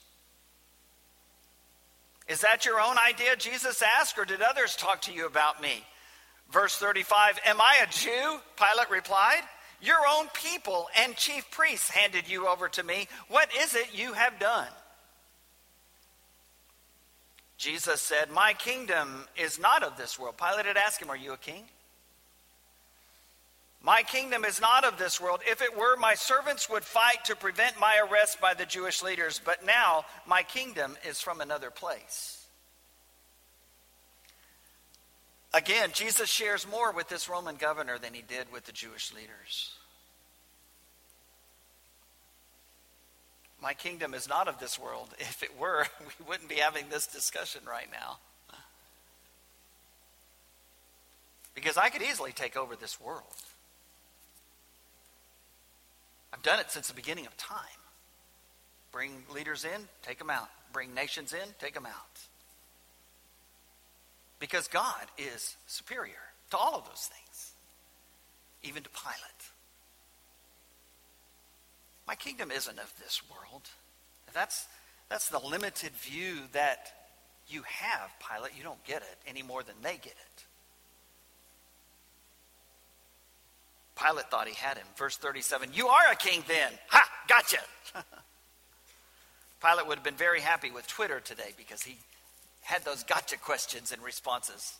Is 2.26 2.40
that 2.40 2.64
your 2.64 2.80
own 2.80 2.96
idea, 3.06 3.36
Jesus 3.36 3.82
asked, 3.98 4.16
or 4.16 4.24
did 4.24 4.40
others 4.40 4.76
talk 4.76 5.02
to 5.02 5.12
you 5.12 5.26
about 5.26 5.60
me? 5.60 5.84
Verse 6.50 6.74
35 6.74 7.38
Am 7.44 7.60
I 7.60 7.80
a 7.82 7.92
Jew? 7.92 8.40
Pilate 8.56 8.90
replied. 8.90 9.42
Your 9.80 9.98
own 10.10 10.28
people 10.34 10.88
and 10.96 11.14
chief 11.16 11.50
priests 11.50 11.90
handed 11.90 12.28
you 12.28 12.48
over 12.48 12.68
to 12.70 12.82
me. 12.82 13.08
What 13.28 13.48
is 13.60 13.74
it 13.74 13.94
you 13.94 14.12
have 14.12 14.38
done? 14.38 14.68
Jesus 17.56 18.00
said, 18.00 18.30
My 18.30 18.54
kingdom 18.54 19.26
is 19.36 19.58
not 19.58 19.82
of 19.82 19.96
this 19.96 20.18
world. 20.18 20.36
Pilate 20.36 20.66
had 20.66 20.76
asked 20.76 21.02
him, 21.02 21.10
Are 21.10 21.16
you 21.16 21.32
a 21.32 21.36
king? 21.36 21.64
My 23.82 24.02
kingdom 24.02 24.44
is 24.44 24.60
not 24.60 24.84
of 24.84 24.98
this 24.98 25.20
world. 25.20 25.40
If 25.48 25.62
it 25.62 25.76
were, 25.76 25.96
my 25.96 26.14
servants 26.14 26.68
would 26.68 26.84
fight 26.84 27.24
to 27.24 27.36
prevent 27.36 27.78
my 27.78 27.94
arrest 28.08 28.40
by 28.40 28.54
the 28.54 28.66
Jewish 28.66 29.02
leaders. 29.02 29.40
But 29.44 29.64
now 29.64 30.04
my 30.26 30.42
kingdom 30.42 30.96
is 31.08 31.20
from 31.20 31.40
another 31.40 31.70
place. 31.70 32.37
Again, 35.54 35.90
Jesus 35.92 36.28
shares 36.28 36.66
more 36.68 36.92
with 36.92 37.08
this 37.08 37.28
Roman 37.28 37.56
governor 37.56 37.98
than 37.98 38.14
he 38.14 38.22
did 38.22 38.52
with 38.52 38.64
the 38.64 38.72
Jewish 38.72 39.12
leaders. 39.14 39.72
My 43.60 43.74
kingdom 43.74 44.14
is 44.14 44.28
not 44.28 44.46
of 44.46 44.60
this 44.60 44.78
world. 44.78 45.08
If 45.18 45.42
it 45.42 45.58
were, 45.58 45.86
we 46.00 46.26
wouldn't 46.26 46.48
be 46.48 46.56
having 46.56 46.84
this 46.90 47.06
discussion 47.06 47.62
right 47.66 47.88
now. 47.90 48.18
Because 51.54 51.76
I 51.76 51.88
could 51.88 52.02
easily 52.02 52.30
take 52.30 52.56
over 52.56 52.76
this 52.76 53.00
world. 53.00 53.24
I've 56.32 56.42
done 56.42 56.60
it 56.60 56.70
since 56.70 56.86
the 56.86 56.94
beginning 56.94 57.26
of 57.26 57.36
time. 57.36 57.58
Bring 58.92 59.24
leaders 59.34 59.64
in, 59.64 59.88
take 60.02 60.18
them 60.18 60.30
out. 60.30 60.48
Bring 60.72 60.94
nations 60.94 61.32
in, 61.32 61.48
take 61.58 61.74
them 61.74 61.86
out. 61.86 62.20
Because 64.38 64.68
God 64.68 65.06
is 65.16 65.56
superior 65.66 66.14
to 66.50 66.56
all 66.56 66.74
of 66.76 66.84
those 66.86 67.10
things, 67.12 67.52
even 68.62 68.82
to 68.82 68.90
Pilate. 68.90 69.50
My 72.06 72.14
kingdom 72.14 72.50
isn't 72.50 72.78
of 72.78 72.92
this 72.98 73.20
world. 73.30 73.68
That's, 74.32 74.66
that's 75.08 75.28
the 75.28 75.38
limited 75.38 75.92
view 75.92 76.36
that 76.52 76.92
you 77.48 77.62
have, 77.66 78.10
Pilate. 78.20 78.52
You 78.56 78.62
don't 78.62 78.82
get 78.84 79.02
it 79.02 79.18
any 79.26 79.42
more 79.42 79.62
than 79.62 79.74
they 79.82 79.96
get 79.96 80.12
it. 80.12 80.44
Pilate 83.98 84.30
thought 84.30 84.46
he 84.46 84.54
had 84.54 84.76
him. 84.76 84.86
Verse 84.96 85.16
37 85.16 85.70
You 85.74 85.88
are 85.88 86.12
a 86.12 86.16
king 86.16 86.44
then. 86.46 86.72
Ha! 86.88 87.02
Gotcha! 87.28 87.58
Pilate 89.64 89.86
would 89.88 89.96
have 89.96 90.04
been 90.04 90.14
very 90.14 90.40
happy 90.40 90.70
with 90.70 90.86
Twitter 90.86 91.20
today 91.20 91.52
because 91.56 91.82
he 91.82 91.98
had 92.68 92.84
those 92.84 93.02
gotcha 93.02 93.38
questions 93.38 93.92
and 93.92 94.02
responses 94.02 94.76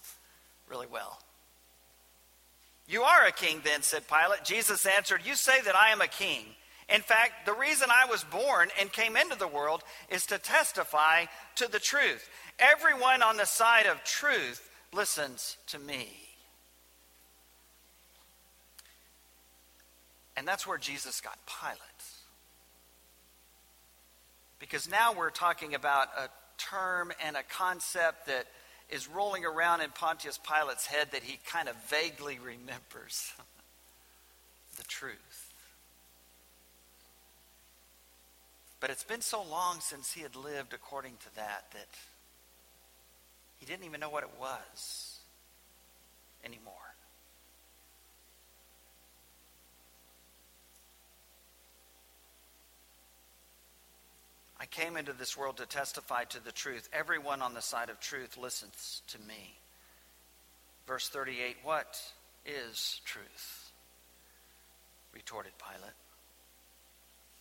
really 0.68 0.87
well. 0.87 1.18
You 2.87 3.02
are 3.02 3.26
a 3.26 3.33
king, 3.33 3.62
then, 3.64 3.80
said 3.80 4.02
Pilate. 4.07 4.45
Jesus 4.45 4.85
answered, 4.85 5.23
You 5.25 5.35
say 5.35 5.62
that 5.62 5.75
I 5.75 5.90
am 5.90 6.02
a 6.02 6.07
king. 6.07 6.45
In 6.90 7.00
fact, 7.00 7.47
the 7.47 7.54
reason 7.54 7.88
I 7.90 8.11
was 8.11 8.25
born 8.25 8.68
and 8.78 8.92
came 8.92 9.16
into 9.16 9.38
the 9.38 9.49
world 9.49 9.83
is 10.11 10.26
to 10.26 10.38
testify 10.38 11.25
to 11.57 11.66
the 11.66 11.78
truth. 11.78 12.28
Everyone 12.59 13.23
on 13.23 13.38
the 13.38 13.47
side 13.47 13.87
of 13.87 14.04
truth 14.04 14.68
listens 14.92 15.57
to 15.68 15.78
me. 15.78 16.09
And 20.37 20.47
that's 20.47 20.66
where 20.66 20.78
Jesus 20.78 21.23
got 21.23 21.38
Pilate. 21.47 21.78
Because 24.59 24.90
now 24.90 25.14
we're 25.14 25.30
talking 25.30 25.75
about 25.75 26.09
a 26.18 26.28
term 26.58 27.12
and 27.24 27.36
a 27.36 27.42
concept 27.42 28.26
that 28.26 28.46
is 28.90 29.08
rolling 29.08 29.44
around 29.44 29.80
in 29.80 29.90
Pontius 29.90 30.38
Pilate's 30.38 30.86
head 30.86 31.08
that 31.12 31.22
he 31.22 31.38
kind 31.46 31.68
of 31.68 31.76
vaguely 31.88 32.38
remembers 32.38 33.32
the 34.76 34.84
truth. 34.84 35.52
But 38.80 38.90
it's 38.90 39.04
been 39.04 39.20
so 39.20 39.42
long 39.42 39.80
since 39.80 40.12
he 40.12 40.20
had 40.20 40.36
lived 40.36 40.72
according 40.72 41.14
to 41.24 41.34
that 41.36 41.64
that 41.72 41.88
he 43.58 43.66
didn't 43.66 43.84
even 43.84 44.00
know 44.00 44.10
what 44.10 44.22
it 44.22 44.30
was 44.40 45.18
anymore. 46.44 46.88
I 54.60 54.66
came 54.66 54.96
into 54.96 55.12
this 55.12 55.36
world 55.36 55.58
to 55.58 55.66
testify 55.66 56.24
to 56.24 56.42
the 56.42 56.52
truth. 56.52 56.88
Everyone 56.92 57.42
on 57.42 57.54
the 57.54 57.62
side 57.62 57.90
of 57.90 58.00
truth 58.00 58.36
listens 58.36 59.02
to 59.08 59.18
me. 59.20 59.56
Verse 60.86 61.08
38 61.08 61.56
What 61.62 62.00
is 62.44 63.00
truth? 63.04 63.72
retorted 65.14 65.52
Pilate. 65.58 65.94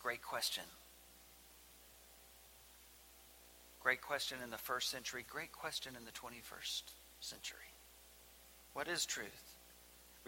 Great 0.02 0.22
question. 0.22 0.64
Great 3.82 4.02
question 4.02 4.38
in 4.42 4.50
the 4.50 4.58
first 4.58 4.90
century, 4.90 5.24
great 5.28 5.52
question 5.52 5.94
in 5.96 6.04
the 6.04 6.10
21st 6.10 6.82
century. 7.20 7.58
What 8.74 8.88
is 8.88 9.06
truth? 9.06 9.47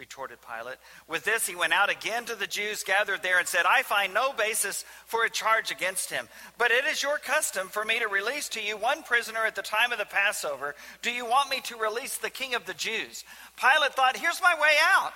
Retorted 0.00 0.38
Pilate. 0.40 0.78
With 1.06 1.24
this, 1.24 1.46
he 1.46 1.54
went 1.54 1.74
out 1.74 1.90
again 1.90 2.24
to 2.24 2.34
the 2.34 2.46
Jews 2.46 2.84
gathered 2.84 3.22
there 3.22 3.38
and 3.38 3.46
said, 3.46 3.66
I 3.68 3.82
find 3.82 4.14
no 4.14 4.32
basis 4.32 4.82
for 5.04 5.26
a 5.26 5.30
charge 5.30 5.70
against 5.70 6.10
him. 6.10 6.26
But 6.56 6.70
it 6.70 6.86
is 6.86 7.02
your 7.02 7.18
custom 7.18 7.68
for 7.68 7.84
me 7.84 7.98
to 7.98 8.08
release 8.08 8.48
to 8.50 8.62
you 8.62 8.78
one 8.78 9.02
prisoner 9.02 9.44
at 9.46 9.56
the 9.56 9.62
time 9.62 9.92
of 9.92 9.98
the 9.98 10.06
Passover. 10.06 10.74
Do 11.02 11.10
you 11.10 11.26
want 11.26 11.50
me 11.50 11.60
to 11.64 11.76
release 11.76 12.16
the 12.16 12.30
king 12.30 12.54
of 12.54 12.64
the 12.64 12.72
Jews? 12.72 13.24
Pilate 13.60 13.92
thought, 13.92 14.16
here's 14.16 14.40
my 14.40 14.54
way 14.54 14.72
out. 14.94 15.12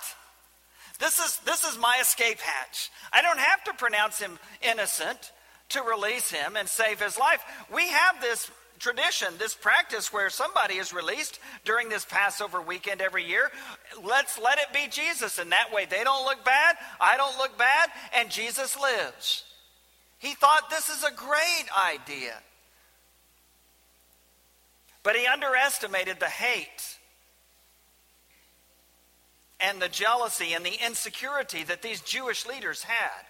This 0.99 1.17
is, 1.17 1.39
this 1.45 1.63
is 1.63 1.79
my 1.79 1.95
escape 1.99 2.39
hatch. 2.39 2.91
I 3.11 3.23
don't 3.23 3.39
have 3.39 3.63
to 3.63 3.73
pronounce 3.73 4.19
him 4.19 4.37
innocent 4.61 5.31
to 5.69 5.81
release 5.81 6.29
him 6.29 6.55
and 6.55 6.69
save 6.69 7.01
his 7.01 7.17
life. 7.17 7.43
We 7.73 7.87
have 7.87 8.21
this 8.21 8.51
tradition, 8.79 9.29
this 9.37 9.53
practice 9.53 10.11
where 10.11 10.29
somebody 10.29 10.75
is 10.75 10.93
released 10.93 11.39
during 11.63 11.89
this 11.89 12.05
Passover 12.05 12.61
weekend 12.61 13.01
every 13.01 13.25
year. 13.25 13.51
Let's 14.03 14.39
let 14.39 14.57
it 14.59 14.73
be 14.73 14.87
Jesus. 14.89 15.37
And 15.39 15.51
that 15.51 15.73
way 15.73 15.85
they 15.85 16.03
don't 16.03 16.25
look 16.25 16.43
bad, 16.45 16.75
I 16.99 17.17
don't 17.17 17.37
look 17.37 17.57
bad, 17.57 17.89
and 18.15 18.29
Jesus 18.29 18.77
lives. 18.79 19.43
He 20.17 20.33
thought 20.33 20.69
this 20.69 20.89
is 20.89 21.03
a 21.03 21.11
great 21.11 21.65
idea. 21.87 22.33
But 25.03 25.15
he 25.15 25.27
underestimated 25.27 26.19
the 26.19 26.25
hate 26.25 26.97
and 29.59 29.81
the 29.81 29.89
jealousy 29.89 30.53
and 30.53 30.65
the 30.65 30.83
insecurity 30.85 31.63
that 31.63 31.81
these 31.81 32.01
Jewish 32.01 32.45
leaders 32.45 32.83
had 32.83 33.25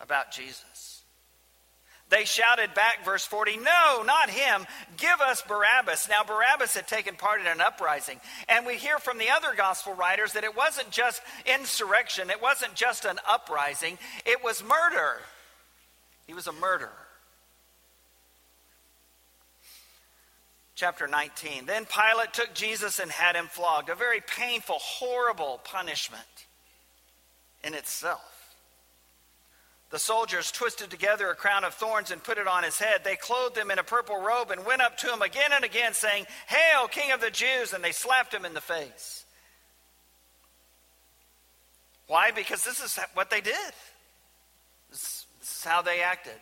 about 0.00 0.32
Jesus. 0.32 0.91
They 2.12 2.26
shouted 2.26 2.74
back, 2.74 3.06
verse 3.06 3.24
40, 3.24 3.56
No, 3.56 4.02
not 4.04 4.28
him. 4.28 4.66
Give 4.98 5.18
us 5.22 5.42
Barabbas. 5.48 6.10
Now, 6.10 6.22
Barabbas 6.22 6.74
had 6.74 6.86
taken 6.86 7.16
part 7.16 7.40
in 7.40 7.46
an 7.46 7.62
uprising. 7.62 8.20
And 8.50 8.66
we 8.66 8.74
hear 8.74 8.98
from 8.98 9.16
the 9.16 9.30
other 9.30 9.54
gospel 9.56 9.94
writers 9.94 10.34
that 10.34 10.44
it 10.44 10.54
wasn't 10.54 10.90
just 10.90 11.22
insurrection, 11.46 12.28
it 12.28 12.42
wasn't 12.42 12.74
just 12.74 13.06
an 13.06 13.18
uprising, 13.26 13.96
it 14.26 14.44
was 14.44 14.62
murder. 14.62 15.22
He 16.26 16.34
was 16.34 16.46
a 16.46 16.52
murderer. 16.52 16.90
Chapter 20.74 21.08
19. 21.08 21.64
Then 21.64 21.86
Pilate 21.86 22.34
took 22.34 22.52
Jesus 22.52 22.98
and 22.98 23.10
had 23.10 23.36
him 23.36 23.46
flogged, 23.46 23.88
a 23.88 23.94
very 23.94 24.20
painful, 24.20 24.76
horrible 24.78 25.62
punishment 25.64 26.20
in 27.64 27.72
itself. 27.72 28.31
The 29.92 29.98
soldiers 29.98 30.50
twisted 30.50 30.88
together 30.88 31.28
a 31.28 31.34
crown 31.34 31.64
of 31.64 31.74
thorns 31.74 32.10
and 32.10 32.24
put 32.24 32.38
it 32.38 32.48
on 32.48 32.64
his 32.64 32.78
head. 32.78 33.02
They 33.04 33.14
clothed 33.14 33.58
him 33.58 33.70
in 33.70 33.78
a 33.78 33.82
purple 33.82 34.16
robe 34.16 34.50
and 34.50 34.64
went 34.64 34.80
up 34.80 34.96
to 34.98 35.12
him 35.12 35.20
again 35.20 35.50
and 35.52 35.66
again, 35.66 35.92
saying, 35.92 36.24
Hail, 36.46 36.88
King 36.88 37.12
of 37.12 37.20
the 37.20 37.30
Jews! 37.30 37.74
And 37.74 37.84
they 37.84 37.92
slapped 37.92 38.32
him 38.32 38.46
in 38.46 38.54
the 38.54 38.62
face. 38.62 39.26
Why? 42.06 42.30
Because 42.30 42.64
this 42.64 42.82
is 42.82 42.98
what 43.12 43.28
they 43.28 43.42
did, 43.42 43.72
this, 44.90 45.26
is 45.42 45.62
how 45.62 45.82
they 45.82 46.00
acted. 46.00 46.40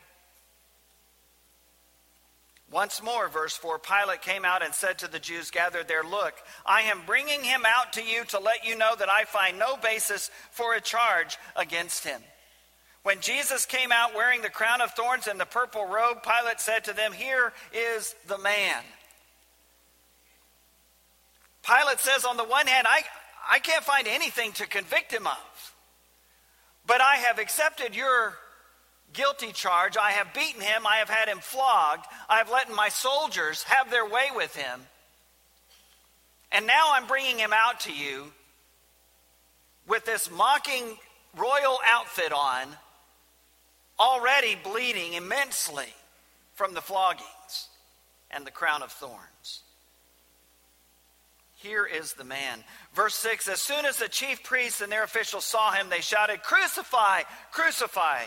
Once 2.71 3.03
more, 3.03 3.29
verse 3.29 3.57
4 3.57 3.81
Pilate 3.81 4.23
came 4.23 4.45
out 4.45 4.63
and 4.63 4.73
said 4.73 4.99
to 5.01 5.11
the 5.11 5.19
Jews 5.19 5.51
gathered 5.51 5.89
there, 5.89 6.05
Look, 6.05 6.35
I 6.65 6.83
am 6.83 7.01
bringing 7.05 7.43
him 7.43 7.65
out 7.67 7.95
to 7.95 8.05
you 8.05 8.25
to 8.27 8.39
let 8.39 8.65
you 8.65 8.77
know 8.77 8.95
that 8.97 9.11
I 9.11 9.25
find 9.25 9.59
no 9.59 9.77
basis 9.77 10.31
for 10.53 10.75
a 10.75 10.81
charge 10.81 11.37
against 11.57 12.05
him. 12.05 12.21
When 13.03 13.21
Jesus 13.21 13.65
came 13.65 13.93
out 13.93 14.15
wearing 14.15 14.43
the 14.43 14.51
crown 14.51 14.83
of 14.83 14.93
thorns 14.93 15.27
and 15.27 15.41
the 15.41 15.47
purple 15.47 15.87
robe, 15.87 16.23
Pilate 16.23 16.61
said 16.61 16.85
to 16.85 16.93
them, 16.93 17.13
Here 17.13 17.53
is 17.73 18.15
the 18.27 18.39
man. 18.39 18.83
Pilate 21.65 22.01
says, 22.01 22.25
on 22.25 22.37
the 22.37 22.45
one 22.45 22.67
hand, 22.67 22.87
I, 22.91 23.03
I 23.51 23.59
can't 23.59 23.85
find 23.85 24.07
anything 24.07 24.53
to 24.53 24.67
convict 24.67 25.13
him 25.13 25.27
of, 25.27 25.75
but 26.87 27.01
I 27.01 27.17
have 27.17 27.39
accepted 27.39 27.95
your 27.95 28.37
guilty 29.13 29.53
charge. 29.53 29.97
I 29.97 30.13
have 30.13 30.35
beaten 30.35 30.61
him. 30.61 30.87
I 30.87 30.97
have 30.97 31.09
had 31.09 31.29
him 31.29 31.39
flogged. 31.39 32.07
I 32.29 32.39
have 32.39 32.51
let 32.51 32.75
my 32.75 32.89
soldiers 32.89 33.63
have 33.65 33.91
their 33.91 34.07
way 34.07 34.29
with 34.35 34.55
him. 34.55 34.81
And 36.53 36.67
now 36.67 36.93
I'm 36.93 37.07
bringing 37.07 37.39
him 37.39 37.53
out 37.53 37.81
to 37.81 37.93
you 37.93 38.33
with 39.87 40.05
this 40.05 40.31
mocking 40.31 40.97
royal 41.37 41.79
outfit 41.93 42.33
on 42.33 42.69
already 44.01 44.57
bleeding 44.57 45.13
immensely 45.13 45.93
from 46.55 46.75
the 46.75 46.81
floggings 46.81 47.69
and 48.31 48.47
the 48.47 48.51
crown 48.51 48.83
of 48.83 48.91
thorns. 48.91 49.63
Here 51.57 51.85
is 51.85 52.15
the 52.15 52.25
man. 52.25 52.65
Verse 52.95 53.15
6 53.17 53.47
As 53.49 53.61
soon 53.61 53.85
as 53.85 53.99
the 53.99 54.09
chief 54.09 54.43
priests 54.43 54.81
and 54.81 54.91
their 54.91 55.05
officials 55.05 55.45
saw 55.45 55.73
him, 55.73 55.91
they 55.91 56.01
shouted, 56.01 56.43
Crucify! 56.43 57.23
Crucify! 57.53 58.23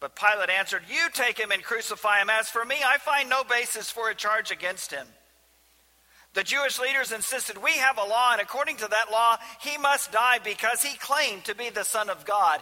But 0.00 0.16
Pilate 0.16 0.50
answered, 0.50 0.82
You 0.88 1.08
take 1.12 1.38
him 1.38 1.52
and 1.52 1.62
crucify 1.62 2.20
him. 2.20 2.28
As 2.28 2.48
for 2.48 2.64
me, 2.64 2.76
I 2.84 2.98
find 2.98 3.30
no 3.30 3.44
basis 3.44 3.90
for 3.90 4.10
a 4.10 4.14
charge 4.14 4.50
against 4.50 4.90
him. 4.90 5.06
The 6.34 6.42
Jewish 6.42 6.80
leaders 6.80 7.12
insisted, 7.12 7.62
We 7.62 7.70
have 7.78 7.98
a 7.98 8.04
law, 8.04 8.32
and 8.32 8.40
according 8.40 8.78
to 8.78 8.88
that 8.88 9.12
law, 9.12 9.36
he 9.60 9.78
must 9.78 10.10
die 10.10 10.40
because 10.42 10.82
he 10.82 10.98
claimed 10.98 11.44
to 11.44 11.54
be 11.54 11.70
the 11.70 11.84
Son 11.84 12.10
of 12.10 12.24
God 12.24 12.60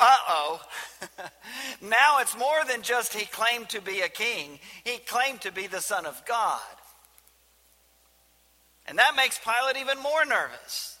uh 0.00 0.14
oh. 0.28 0.60
now 1.82 2.20
it's 2.20 2.36
more 2.36 2.64
than 2.68 2.82
just 2.82 3.14
he 3.14 3.26
claimed 3.26 3.68
to 3.70 3.80
be 3.80 4.00
a 4.00 4.08
king, 4.08 4.58
he 4.84 4.98
claimed 4.98 5.40
to 5.42 5.52
be 5.52 5.66
the 5.66 5.80
Son 5.80 6.06
of 6.06 6.24
God. 6.26 6.60
And 8.86 8.98
that 8.98 9.14
makes 9.16 9.38
Pilate 9.38 9.76
even 9.76 10.02
more 10.02 10.24
nervous. 10.24 10.98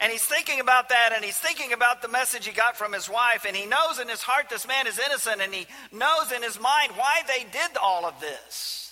And 0.00 0.10
he's 0.10 0.24
thinking 0.24 0.60
about 0.60 0.88
that, 0.88 1.12
and 1.14 1.22
he's 1.22 1.36
thinking 1.36 1.74
about 1.74 2.00
the 2.00 2.08
message 2.08 2.46
he 2.46 2.52
got 2.52 2.76
from 2.76 2.92
his 2.92 3.08
wife, 3.08 3.44
and 3.46 3.54
he 3.54 3.66
knows 3.66 3.98
in 4.00 4.08
his 4.08 4.22
heart 4.22 4.48
this 4.48 4.66
man 4.66 4.86
is 4.86 4.98
innocent, 4.98 5.42
and 5.42 5.52
he 5.52 5.66
knows 5.92 6.32
in 6.34 6.42
his 6.42 6.58
mind 6.58 6.92
why 6.96 7.20
they 7.28 7.44
did 7.52 7.76
all 7.80 8.06
of 8.06 8.18
this. 8.18 8.89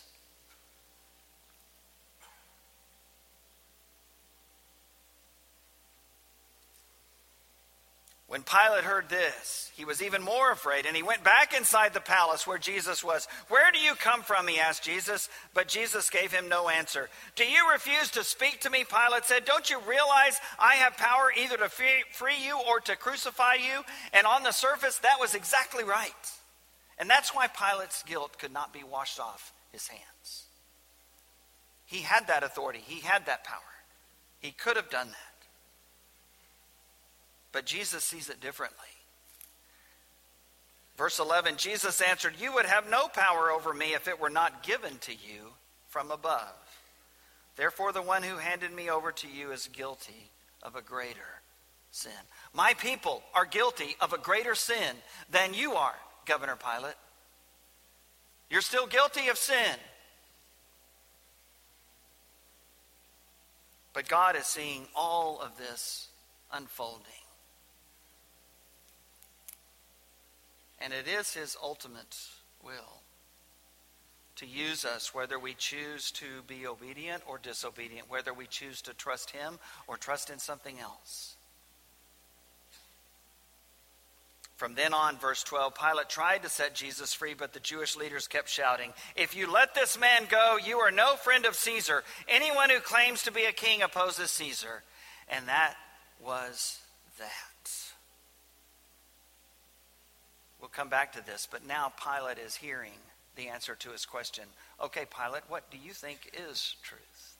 When 8.28 8.42
Pilate 8.42 8.84
heard 8.84 9.08
this, 9.08 9.72
he 9.74 9.86
was 9.86 10.02
even 10.02 10.22
more 10.22 10.52
afraid, 10.52 10.84
and 10.84 10.94
he 10.94 11.02
went 11.02 11.24
back 11.24 11.54
inside 11.54 11.94
the 11.94 12.00
palace 12.00 12.46
where 12.46 12.58
Jesus 12.58 13.02
was. 13.02 13.26
Where 13.48 13.72
do 13.72 13.78
you 13.78 13.94
come 13.94 14.20
from? 14.20 14.46
He 14.46 14.60
asked 14.60 14.82
Jesus, 14.82 15.30
but 15.54 15.66
Jesus 15.66 16.10
gave 16.10 16.30
him 16.30 16.46
no 16.46 16.68
answer. 16.68 17.08
Do 17.36 17.44
you 17.44 17.72
refuse 17.72 18.10
to 18.10 18.24
speak 18.24 18.60
to 18.60 18.70
me? 18.70 18.84
Pilate 18.84 19.24
said. 19.24 19.46
Don't 19.46 19.70
you 19.70 19.78
realize 19.88 20.38
I 20.58 20.74
have 20.74 20.98
power 20.98 21.32
either 21.34 21.56
to 21.56 21.70
free 21.70 22.44
you 22.44 22.60
or 22.68 22.80
to 22.80 22.96
crucify 22.96 23.54
you? 23.54 23.82
And 24.12 24.26
on 24.26 24.42
the 24.42 24.52
surface, 24.52 24.98
that 24.98 25.18
was 25.18 25.34
exactly 25.34 25.84
right. 25.84 26.12
And 26.98 27.08
that's 27.08 27.34
why 27.34 27.46
Pilate's 27.46 28.02
guilt 28.02 28.38
could 28.38 28.52
not 28.52 28.74
be 28.74 28.82
washed 28.84 29.18
off 29.18 29.54
his 29.72 29.88
hands. 29.88 30.44
He 31.86 32.02
had 32.02 32.26
that 32.26 32.42
authority, 32.42 32.82
he 32.84 33.00
had 33.00 33.24
that 33.24 33.44
power. 33.44 33.60
He 34.40 34.50
could 34.50 34.76
have 34.76 34.90
done 34.90 35.08
that. 35.08 35.27
But 37.52 37.64
Jesus 37.64 38.04
sees 38.04 38.28
it 38.28 38.40
differently. 38.40 38.78
Verse 40.96 41.20
11 41.20 41.56
Jesus 41.56 42.00
answered, 42.00 42.34
You 42.40 42.52
would 42.54 42.66
have 42.66 42.90
no 42.90 43.08
power 43.08 43.50
over 43.50 43.72
me 43.72 43.94
if 43.94 44.08
it 44.08 44.20
were 44.20 44.30
not 44.30 44.62
given 44.62 44.98
to 44.98 45.12
you 45.12 45.52
from 45.88 46.10
above. 46.10 46.54
Therefore, 47.56 47.92
the 47.92 48.02
one 48.02 48.22
who 48.22 48.36
handed 48.36 48.72
me 48.72 48.90
over 48.90 49.12
to 49.12 49.28
you 49.28 49.52
is 49.52 49.68
guilty 49.72 50.30
of 50.62 50.76
a 50.76 50.82
greater 50.82 51.40
sin. 51.90 52.12
My 52.54 52.74
people 52.74 53.22
are 53.34 53.44
guilty 53.44 53.96
of 54.00 54.12
a 54.12 54.18
greater 54.18 54.54
sin 54.54 54.96
than 55.30 55.54
you 55.54 55.72
are, 55.72 55.94
Governor 56.26 56.56
Pilate. 56.56 56.94
You're 58.50 58.60
still 58.60 58.86
guilty 58.86 59.28
of 59.28 59.38
sin. 59.38 59.76
But 63.92 64.08
God 64.08 64.36
is 64.36 64.46
seeing 64.46 64.86
all 64.94 65.40
of 65.40 65.56
this 65.58 66.08
unfolding. 66.52 67.02
And 70.80 70.92
it 70.92 71.08
is 71.08 71.34
his 71.34 71.56
ultimate 71.62 72.16
will 72.64 73.02
to 74.36 74.46
use 74.46 74.84
us, 74.84 75.12
whether 75.12 75.38
we 75.38 75.54
choose 75.54 76.12
to 76.12 76.42
be 76.46 76.66
obedient 76.66 77.22
or 77.26 77.38
disobedient, 77.38 78.08
whether 78.08 78.32
we 78.32 78.46
choose 78.46 78.80
to 78.82 78.94
trust 78.94 79.30
him 79.30 79.58
or 79.88 79.96
trust 79.96 80.30
in 80.30 80.38
something 80.38 80.78
else. 80.78 81.36
From 84.58 84.74
then 84.74 84.92
on, 84.92 85.16
verse 85.18 85.44
12, 85.44 85.74
Pilate 85.74 86.08
tried 86.08 86.42
to 86.42 86.48
set 86.48 86.74
Jesus 86.74 87.12
free, 87.12 87.34
but 87.34 87.52
the 87.52 87.60
Jewish 87.60 87.96
leaders 87.96 88.26
kept 88.26 88.48
shouting, 88.48 88.92
If 89.14 89.36
you 89.36 89.50
let 89.50 89.74
this 89.74 89.98
man 89.98 90.26
go, 90.28 90.56
you 90.64 90.78
are 90.78 90.90
no 90.90 91.14
friend 91.14 91.46
of 91.46 91.54
Caesar. 91.54 92.02
Anyone 92.28 92.70
who 92.70 92.80
claims 92.80 93.22
to 93.22 93.32
be 93.32 93.44
a 93.44 93.52
king 93.52 93.82
opposes 93.82 94.32
Caesar. 94.32 94.82
And 95.28 95.46
that 95.46 95.74
was 96.24 96.80
that. 97.18 97.28
We'll 100.60 100.68
come 100.68 100.88
back 100.88 101.12
to 101.12 101.24
this, 101.24 101.46
but 101.50 101.66
now 101.66 101.92
Pilate 102.02 102.38
is 102.38 102.56
hearing 102.56 102.98
the 103.36 103.48
answer 103.48 103.74
to 103.76 103.90
his 103.90 104.04
question. 104.04 104.44
Okay, 104.82 105.04
Pilate, 105.06 105.44
what 105.48 105.70
do 105.70 105.78
you 105.78 105.92
think 105.92 106.30
is 106.34 106.74
truth? 106.82 107.36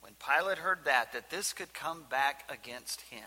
When 0.00 0.14
Pilate 0.14 0.58
heard 0.58 0.80
that, 0.84 1.12
that 1.12 1.30
this 1.30 1.52
could 1.52 1.74
come 1.74 2.04
back 2.10 2.50
against 2.50 3.02
him, 3.02 3.22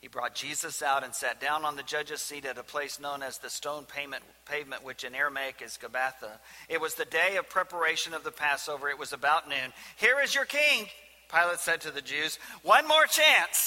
he 0.00 0.08
brought 0.08 0.34
Jesus 0.34 0.82
out 0.82 1.04
and 1.04 1.14
sat 1.14 1.42
down 1.42 1.66
on 1.66 1.76
the 1.76 1.82
judge's 1.82 2.22
seat 2.22 2.46
at 2.46 2.56
a 2.56 2.62
place 2.62 2.98
known 2.98 3.22
as 3.22 3.36
the 3.36 3.50
stone 3.50 3.84
pavement, 3.84 4.22
pavement, 4.46 4.82
which 4.82 5.04
in 5.04 5.14
Aramaic 5.14 5.60
is 5.62 5.78
Gabbatha. 5.80 6.38
It 6.70 6.80
was 6.80 6.94
the 6.94 7.04
day 7.04 7.36
of 7.36 7.50
preparation 7.50 8.14
of 8.14 8.24
the 8.24 8.30
Passover. 8.30 8.88
It 8.88 8.98
was 8.98 9.12
about 9.12 9.46
noon. 9.46 9.74
Here 9.96 10.18
is 10.24 10.34
your 10.34 10.46
king, 10.46 10.86
Pilate 11.30 11.58
said 11.58 11.82
to 11.82 11.90
the 11.90 12.00
Jews. 12.00 12.38
One 12.62 12.88
more 12.88 13.04
chance. 13.04 13.58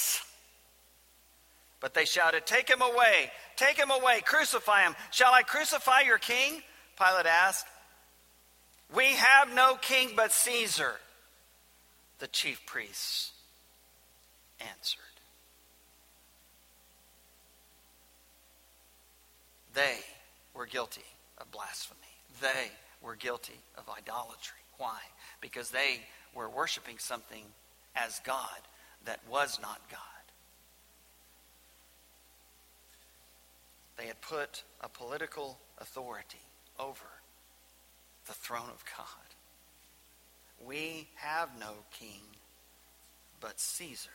But 1.84 1.92
they 1.92 2.06
shouted, 2.06 2.46
Take 2.46 2.70
him 2.70 2.80
away! 2.80 3.30
Take 3.56 3.76
him 3.76 3.90
away! 3.90 4.22
Crucify 4.24 4.84
him! 4.84 4.96
Shall 5.10 5.34
I 5.34 5.42
crucify 5.42 6.00
your 6.00 6.16
king? 6.16 6.62
Pilate 6.98 7.26
asked. 7.26 7.66
We 8.94 9.04
have 9.12 9.54
no 9.54 9.74
king 9.74 10.12
but 10.16 10.32
Caesar, 10.32 10.94
the 12.20 12.26
chief 12.26 12.64
priests 12.64 13.32
answered. 14.60 15.02
They 19.74 19.98
were 20.54 20.64
guilty 20.64 21.04
of 21.36 21.50
blasphemy. 21.52 22.00
They 22.40 22.70
were 23.02 23.14
guilty 23.14 23.60
of 23.76 23.90
idolatry. 23.90 24.56
Why? 24.78 25.00
Because 25.42 25.68
they 25.68 26.00
were 26.34 26.48
worshiping 26.48 26.96
something 26.96 27.44
as 27.94 28.22
God 28.24 28.60
that 29.04 29.20
was 29.28 29.58
not 29.60 29.82
God. 29.90 30.13
They 33.96 34.06
had 34.06 34.20
put 34.20 34.64
a 34.80 34.88
political 34.88 35.58
authority 35.78 36.40
over 36.78 37.06
the 38.26 38.32
throne 38.32 38.70
of 38.70 38.84
God. 38.96 40.66
We 40.66 41.08
have 41.16 41.50
no 41.58 41.72
king 41.92 42.22
but 43.40 43.60
Caesar, 43.60 44.10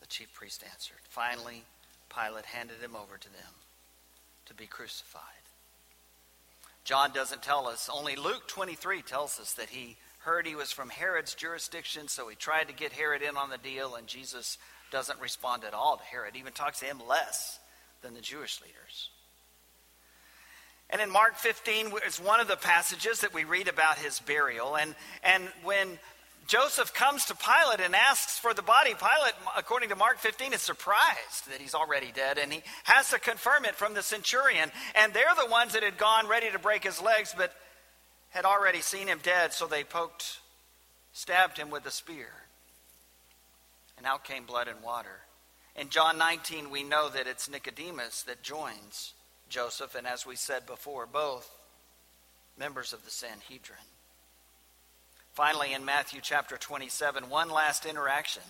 the 0.00 0.06
chief 0.06 0.32
priest 0.34 0.64
answered. 0.72 0.98
Finally, 1.08 1.62
Pilate 2.08 2.46
handed 2.46 2.80
him 2.80 2.96
over 2.96 3.16
to 3.16 3.32
them 3.32 3.52
to 4.46 4.54
be 4.54 4.66
crucified. 4.66 5.22
John 6.84 7.12
doesn't 7.12 7.42
tell 7.42 7.66
us, 7.66 7.88
only 7.92 8.16
Luke 8.16 8.46
23 8.48 9.02
tells 9.02 9.40
us 9.40 9.54
that 9.54 9.70
he 9.70 9.96
heard 10.18 10.46
he 10.46 10.54
was 10.54 10.72
from 10.72 10.90
Herod's 10.90 11.34
jurisdiction, 11.34 12.08
so 12.08 12.28
he 12.28 12.36
tried 12.36 12.68
to 12.68 12.74
get 12.74 12.92
Herod 12.92 13.22
in 13.22 13.36
on 13.36 13.50
the 13.50 13.58
deal, 13.58 13.94
and 13.94 14.06
Jesus 14.06 14.58
doesn't 14.90 15.20
respond 15.20 15.64
at 15.64 15.74
all 15.74 15.96
to 15.96 16.04
Herod, 16.04 16.36
even 16.36 16.52
talks 16.52 16.80
to 16.80 16.86
him 16.86 17.00
less 17.08 17.58
than 18.04 18.14
the 18.14 18.20
Jewish 18.20 18.60
leaders. 18.60 19.10
And 20.90 21.00
in 21.00 21.10
Mark 21.10 21.36
15 21.36 21.92
is 22.06 22.20
one 22.20 22.38
of 22.38 22.46
the 22.46 22.56
passages 22.56 23.22
that 23.22 23.34
we 23.34 23.44
read 23.44 23.66
about 23.66 23.98
his 23.98 24.20
burial. 24.20 24.76
And, 24.76 24.94
and 25.24 25.48
when 25.64 25.98
Joseph 26.46 26.92
comes 26.92 27.24
to 27.26 27.34
Pilate 27.34 27.80
and 27.80 27.94
asks 27.94 28.38
for 28.38 28.52
the 28.52 28.62
body. 28.62 28.90
Pilate, 28.90 29.32
according 29.56 29.88
to 29.88 29.96
Mark 29.96 30.18
15, 30.18 30.52
is 30.52 30.60
surprised 30.60 31.50
that 31.50 31.60
he's 31.60 31.74
already 31.74 32.12
dead, 32.14 32.38
and 32.38 32.52
he 32.52 32.62
has 32.84 33.10
to 33.10 33.18
confirm 33.18 33.64
it 33.64 33.74
from 33.74 33.94
the 33.94 34.02
centurion. 34.02 34.70
And 34.94 35.14
they're 35.14 35.34
the 35.42 35.50
ones 35.50 35.72
that 35.72 35.82
had 35.82 35.96
gone 35.96 36.28
ready 36.28 36.50
to 36.50 36.58
break 36.58 36.84
his 36.84 37.00
legs, 37.00 37.34
but 37.36 37.52
had 38.30 38.44
already 38.44 38.80
seen 38.80 39.06
him 39.06 39.20
dead, 39.22 39.54
so 39.54 39.66
they 39.66 39.84
poked, 39.84 40.40
stabbed 41.14 41.56
him 41.56 41.70
with 41.70 41.86
a 41.86 41.90
spear. 41.90 42.28
And 43.96 44.06
out 44.06 44.24
came 44.24 44.44
blood 44.44 44.68
and 44.68 44.82
water. 44.82 45.23
In 45.76 45.88
John 45.88 46.18
19, 46.18 46.70
we 46.70 46.84
know 46.84 47.08
that 47.08 47.26
it's 47.26 47.50
Nicodemus 47.50 48.22
that 48.22 48.42
joins 48.42 49.12
Joseph, 49.48 49.94
and 49.94 50.06
as 50.06 50.24
we 50.24 50.36
said 50.36 50.66
before, 50.66 51.06
both 51.06 51.50
members 52.58 52.92
of 52.92 53.04
the 53.04 53.10
Sanhedrin. 53.10 53.78
Finally, 55.32 55.72
in 55.72 55.84
Matthew 55.84 56.20
chapter 56.22 56.56
27, 56.56 57.28
one 57.28 57.50
last 57.50 57.86
interaction, 57.86 58.42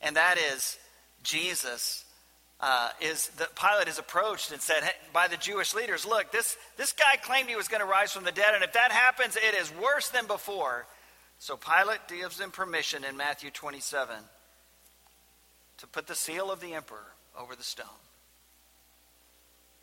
and 0.00 0.16
that 0.16 0.38
is 0.38 0.76
Jesus 1.22 2.04
uh, 2.60 2.90
is 3.00 3.28
the 3.30 3.48
Pilate 3.54 3.86
is 3.86 4.00
approached 4.00 4.50
and 4.50 4.60
said 4.60 4.82
hey, 4.82 4.90
by 5.12 5.28
the 5.28 5.36
Jewish 5.36 5.74
leaders, 5.74 6.04
look, 6.04 6.32
this 6.32 6.56
this 6.76 6.92
guy 6.92 7.16
claimed 7.22 7.48
he 7.48 7.54
was 7.54 7.68
going 7.68 7.80
to 7.80 7.86
rise 7.86 8.12
from 8.12 8.24
the 8.24 8.32
dead, 8.32 8.54
and 8.54 8.64
if 8.64 8.72
that 8.72 8.90
happens, 8.90 9.36
it 9.36 9.54
is 9.54 9.72
worse 9.80 10.08
than 10.08 10.26
before. 10.26 10.84
So 11.38 11.56
Pilate 11.56 12.08
gives 12.08 12.38
them 12.38 12.50
permission 12.50 13.04
in 13.04 13.16
Matthew 13.16 13.50
27 13.50 14.16
to 15.78 15.86
put 15.86 16.06
the 16.06 16.14
seal 16.14 16.50
of 16.50 16.60
the 16.60 16.74
emperor 16.74 17.14
over 17.38 17.56
the 17.56 17.62
stone 17.62 17.86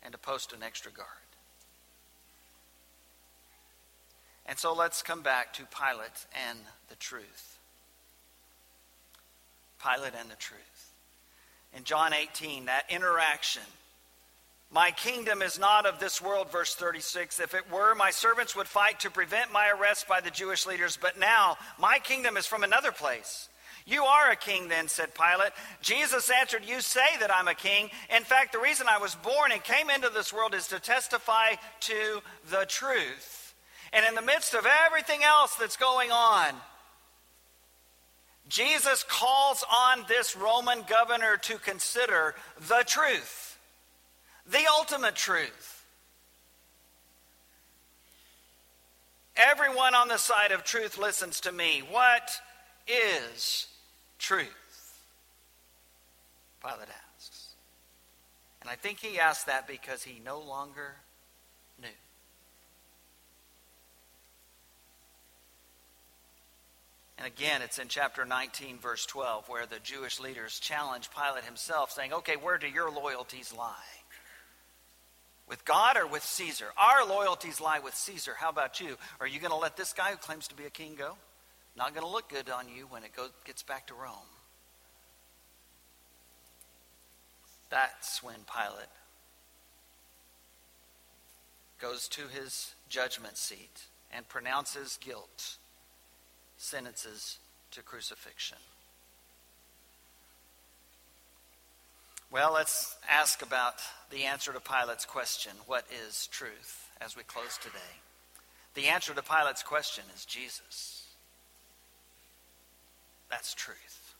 and 0.02 0.12
to 0.12 0.18
post 0.18 0.52
an 0.52 0.62
extra 0.62 0.92
guard. 0.92 1.08
And 4.46 4.58
so 4.58 4.72
let's 4.72 5.02
come 5.02 5.22
back 5.22 5.54
to 5.54 5.66
Pilate 5.66 6.26
and 6.48 6.58
the 6.88 6.94
truth. 6.96 7.58
Pilate 9.82 10.12
and 10.18 10.30
the 10.30 10.36
truth. 10.36 10.92
In 11.76 11.84
John 11.84 12.12
18, 12.12 12.66
that 12.66 12.84
interaction. 12.88 13.62
My 14.70 14.90
kingdom 14.92 15.42
is 15.42 15.58
not 15.58 15.86
of 15.86 15.98
this 15.98 16.22
world, 16.22 16.50
verse 16.50 16.74
36. 16.74 17.40
If 17.40 17.54
it 17.54 17.70
were, 17.70 17.94
my 17.94 18.10
servants 18.10 18.54
would 18.56 18.66
fight 18.66 19.00
to 19.00 19.10
prevent 19.10 19.52
my 19.52 19.70
arrest 19.70 20.08
by 20.08 20.20
the 20.20 20.30
Jewish 20.30 20.66
leaders, 20.66 20.98
but 21.00 21.18
now 21.18 21.56
my 21.78 21.98
kingdom 21.98 22.36
is 22.36 22.46
from 22.46 22.64
another 22.64 22.92
place. 22.92 23.48
You 23.86 24.02
are 24.02 24.32
a 24.32 24.36
king, 24.36 24.68
then, 24.68 24.88
said 24.88 25.14
Pilate. 25.14 25.52
Jesus 25.80 26.28
answered, 26.28 26.64
You 26.66 26.80
say 26.80 27.06
that 27.20 27.32
I'm 27.32 27.46
a 27.46 27.54
king. 27.54 27.88
In 28.14 28.24
fact, 28.24 28.52
the 28.52 28.58
reason 28.58 28.88
I 28.90 28.98
was 28.98 29.14
born 29.14 29.52
and 29.52 29.62
came 29.62 29.90
into 29.90 30.08
this 30.08 30.32
world 30.32 30.54
is 30.54 30.66
to 30.68 30.80
testify 30.80 31.50
to 31.80 32.20
the 32.50 32.66
truth. 32.66 33.54
And 33.92 34.04
in 34.04 34.16
the 34.16 34.22
midst 34.22 34.54
of 34.54 34.66
everything 34.86 35.22
else 35.22 35.54
that's 35.54 35.76
going 35.76 36.10
on, 36.10 36.52
Jesus 38.48 39.04
calls 39.08 39.64
on 39.88 40.04
this 40.08 40.36
Roman 40.36 40.82
governor 40.88 41.36
to 41.42 41.58
consider 41.58 42.34
the 42.68 42.82
truth, 42.84 43.56
the 44.50 44.66
ultimate 44.78 45.14
truth. 45.14 45.84
Everyone 49.36 49.94
on 49.94 50.08
the 50.08 50.18
side 50.18 50.50
of 50.50 50.64
truth 50.64 50.98
listens 50.98 51.40
to 51.42 51.52
me. 51.52 51.82
What 51.88 52.30
is 52.88 53.68
truth? 54.18 55.02
Pilate 56.62 56.88
asks. 57.14 57.54
And 58.60 58.70
I 58.70 58.74
think 58.74 58.98
he 58.98 59.18
asked 59.18 59.46
that 59.46 59.68
because 59.68 60.02
he 60.02 60.20
no 60.24 60.40
longer 60.40 60.96
knew. 61.80 61.88
And 67.18 67.26
again, 67.26 67.62
it's 67.62 67.78
in 67.78 67.88
chapter 67.88 68.24
19, 68.24 68.78
verse 68.78 69.06
12, 69.06 69.48
where 69.48 69.66
the 69.66 69.78
Jewish 69.78 70.20
leaders 70.20 70.58
challenge 70.58 71.08
Pilate 71.10 71.44
himself, 71.44 71.90
saying, 71.92 72.12
Okay, 72.12 72.36
where 72.36 72.58
do 72.58 72.66
your 72.68 72.90
loyalties 72.90 73.54
lie? 73.56 73.74
With 75.48 75.64
God 75.64 75.96
or 75.96 76.06
with 76.06 76.24
Caesar? 76.24 76.66
Our 76.76 77.08
loyalties 77.08 77.60
lie 77.60 77.78
with 77.78 77.94
Caesar. 77.94 78.34
How 78.36 78.50
about 78.50 78.80
you? 78.80 78.96
Are 79.20 79.26
you 79.26 79.38
going 79.38 79.52
to 79.52 79.56
let 79.56 79.76
this 79.76 79.92
guy 79.92 80.10
who 80.10 80.16
claims 80.16 80.48
to 80.48 80.56
be 80.56 80.64
a 80.64 80.70
king 80.70 80.96
go? 80.98 81.16
Not 81.76 81.94
going 81.94 82.06
to 82.06 82.12
look 82.12 82.30
good 82.30 82.48
on 82.48 82.68
you 82.68 82.86
when 82.88 83.04
it 83.04 83.14
goes, 83.14 83.30
gets 83.44 83.62
back 83.62 83.86
to 83.88 83.94
Rome. 83.94 84.30
That's 87.68 88.22
when 88.22 88.36
Pilate 88.46 88.88
goes 91.80 92.08
to 92.08 92.22
his 92.28 92.74
judgment 92.88 93.36
seat 93.36 93.82
and 94.14 94.26
pronounces 94.28 94.98
guilt 95.04 95.56
sentences 96.56 97.38
to 97.72 97.82
crucifixion. 97.82 98.58
Well, 102.30 102.52
let's 102.54 102.96
ask 103.08 103.42
about 103.42 103.74
the 104.10 104.24
answer 104.24 104.52
to 104.52 104.60
Pilate's 104.60 105.04
question 105.04 105.52
what 105.66 105.84
is 106.06 106.26
truth 106.28 106.90
as 107.00 107.16
we 107.16 107.22
close 107.24 107.58
today? 107.58 107.78
The 108.74 108.88
answer 108.88 109.14
to 109.14 109.22
Pilate's 109.22 109.62
question 109.62 110.04
is 110.14 110.24
Jesus. 110.24 111.05
That's 113.30 113.54
truth. 113.54 114.14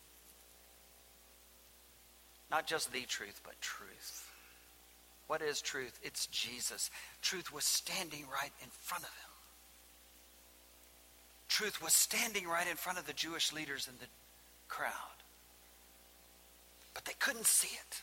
Not 2.50 2.66
just 2.66 2.92
the 2.92 3.02
truth, 3.02 3.40
but 3.44 3.60
truth. 3.60 4.30
What 5.26 5.42
is 5.42 5.60
truth? 5.60 5.98
It's 6.02 6.26
Jesus. 6.26 6.90
Truth 7.20 7.52
was 7.52 7.64
standing 7.64 8.24
right 8.32 8.52
in 8.62 8.68
front 8.70 9.02
of 9.04 9.10
him. 9.10 9.30
Truth 11.48 11.82
was 11.82 11.92
standing 11.92 12.46
right 12.46 12.68
in 12.68 12.76
front 12.76 12.98
of 12.98 13.06
the 13.06 13.12
Jewish 13.12 13.52
leaders 13.52 13.88
and 13.88 13.98
the 13.98 14.06
crowd. 14.68 14.92
But 16.94 17.04
they 17.04 17.14
couldn't 17.18 17.46
see 17.46 17.74
it. 17.74 18.02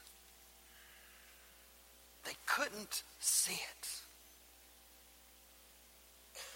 They 2.25 2.35
couldn't 2.45 3.03
see 3.19 3.53
it. 3.53 3.87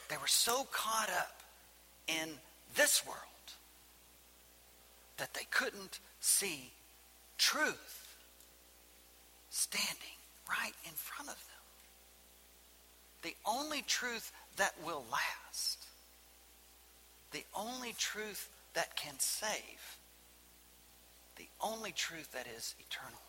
They 0.10 0.18
were 0.18 0.28
so 0.28 0.66
caught 0.72 1.10
up 1.10 1.42
in 2.08 2.30
this 2.76 3.06
world 3.06 3.37
that 5.18 5.34
they 5.34 5.46
couldn't 5.52 6.00
see 6.20 6.72
truth 7.38 8.16
standing 9.50 10.18
right 10.50 10.74
in 10.86 10.94
front 10.94 11.30
of 11.30 11.36
them. 11.36 11.58
The 13.24 13.36
only 13.46 13.82
truth 13.82 14.32
that 14.58 14.74
will 14.86 15.04
last, 15.12 15.86
the 17.32 17.44
only 17.56 17.94
truth 17.98 18.50
that 18.74 18.96
can 18.96 19.16
save, 19.20 19.98
the 21.36 21.48
only 21.62 21.92
truth 21.92 22.32
that 22.34 22.48
is 22.56 22.76
eternal. 22.80 23.20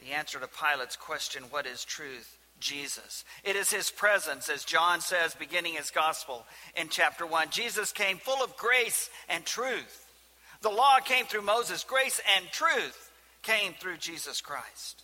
The 0.00 0.12
answer 0.12 0.38
to 0.38 0.48
Pilate's 0.48 0.96
question, 0.96 1.44
what 1.50 1.66
is 1.66 1.84
truth? 1.84 2.38
Jesus. 2.60 3.24
It 3.42 3.56
is 3.56 3.70
his 3.70 3.90
presence, 3.90 4.48
as 4.48 4.64
John 4.64 5.00
says, 5.00 5.34
beginning 5.34 5.74
his 5.74 5.90
gospel 5.90 6.46
in 6.76 6.88
chapter 6.88 7.26
1. 7.26 7.50
Jesus 7.50 7.92
came 7.92 8.18
full 8.18 8.42
of 8.42 8.56
grace 8.56 9.10
and 9.28 9.44
truth. 9.44 10.06
The 10.62 10.70
law 10.70 10.98
came 11.04 11.26
through 11.26 11.42
Moses, 11.42 11.84
grace 11.84 12.20
and 12.36 12.46
truth 12.50 13.10
came 13.42 13.74
through 13.74 13.98
Jesus 13.98 14.40
Christ. 14.40 15.02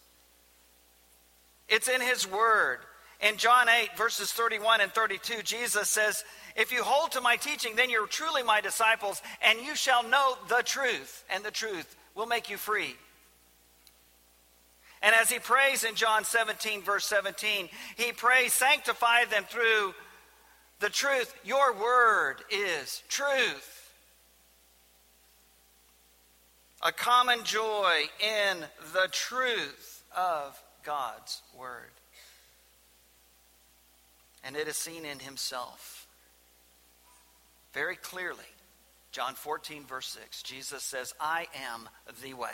It's 1.69 1.89
in 1.89 2.01
his 2.01 2.27
word. 2.27 2.79
In 3.21 3.37
John 3.37 3.69
8, 3.69 3.91
verses 3.99 4.33
31 4.33 4.81
and 4.81 4.93
32, 4.93 5.43
Jesus 5.43 5.91
says, 5.91 6.25
If 6.57 6.73
you 6.73 6.83
hold 6.83 7.13
to 7.13 7.21
my 7.21 7.37
teaching, 7.37 7.77
then 7.77 7.91
you're 7.91 8.07
truly 8.07 8.43
my 8.43 8.63
disciples, 8.63 9.21
and 9.43 9.61
you 9.61 9.77
shall 9.77 10.03
know 10.03 10.39
the 10.49 10.63
truth, 10.65 11.25
and 11.29 11.45
the 11.45 11.51
truth 11.51 11.97
will 12.15 12.25
make 12.25 12.49
you 12.49 12.57
free. 12.57 12.97
And 15.03 15.15
as 15.15 15.31
he 15.31 15.39
prays 15.39 15.85
in 15.85 15.95
John 15.95 16.25
17, 16.25 16.83
verse 16.83 17.07
17, 17.07 17.69
he 17.97 18.13
prays, 18.13 18.53
Sanctify 18.53 19.25
them 19.27 19.45
through 19.49 19.95
the 20.81 20.91
truth. 20.91 21.35
Your 21.45 21.73
word 21.75 22.37
is 22.51 23.03
truth. 23.09 23.93
A 26.83 26.93
common 26.93 27.45
joy 27.45 28.05
in 28.21 28.59
the 28.93 29.09
truth 29.11 30.03
of 30.17 30.61
God's 30.83 31.43
word. 31.59 31.91
And 34.43 34.57
it 34.57 34.69
is 34.69 34.77
seen 34.77 35.05
in 35.05 35.19
himself 35.19 36.07
very 37.75 37.97
clearly. 37.97 38.39
John 39.13 39.35
14, 39.35 39.85
verse 39.85 40.07
6, 40.07 40.43
Jesus 40.43 40.83
says, 40.83 41.13
I 41.21 41.47
am 41.73 41.89
the 42.23 42.35
way, 42.35 42.49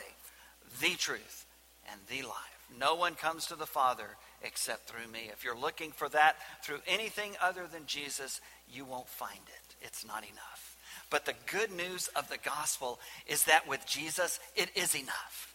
the 0.80 0.94
truth, 0.96 1.45
and 1.90 2.00
the 2.08 2.26
life. 2.26 2.56
No 2.78 2.94
one 2.94 3.14
comes 3.14 3.46
to 3.46 3.56
the 3.56 3.66
Father 3.66 4.16
except 4.42 4.88
through 4.88 5.10
me. 5.10 5.30
If 5.32 5.44
you're 5.44 5.58
looking 5.58 5.92
for 5.92 6.08
that 6.10 6.36
through 6.62 6.80
anything 6.86 7.32
other 7.40 7.66
than 7.70 7.86
Jesus, 7.86 8.40
you 8.72 8.84
won't 8.84 9.08
find 9.08 9.40
it. 9.46 9.76
It's 9.86 10.06
not 10.06 10.24
enough. 10.24 10.76
But 11.10 11.24
the 11.24 11.34
good 11.50 11.70
news 11.70 12.08
of 12.16 12.28
the 12.28 12.38
gospel 12.38 12.98
is 13.26 13.44
that 13.44 13.68
with 13.68 13.86
Jesus, 13.86 14.40
it 14.56 14.70
is 14.74 14.94
enough. 14.94 15.54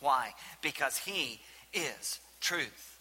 Why? 0.00 0.34
Because 0.62 0.98
he 0.98 1.40
is 1.72 2.20
truth. 2.40 2.98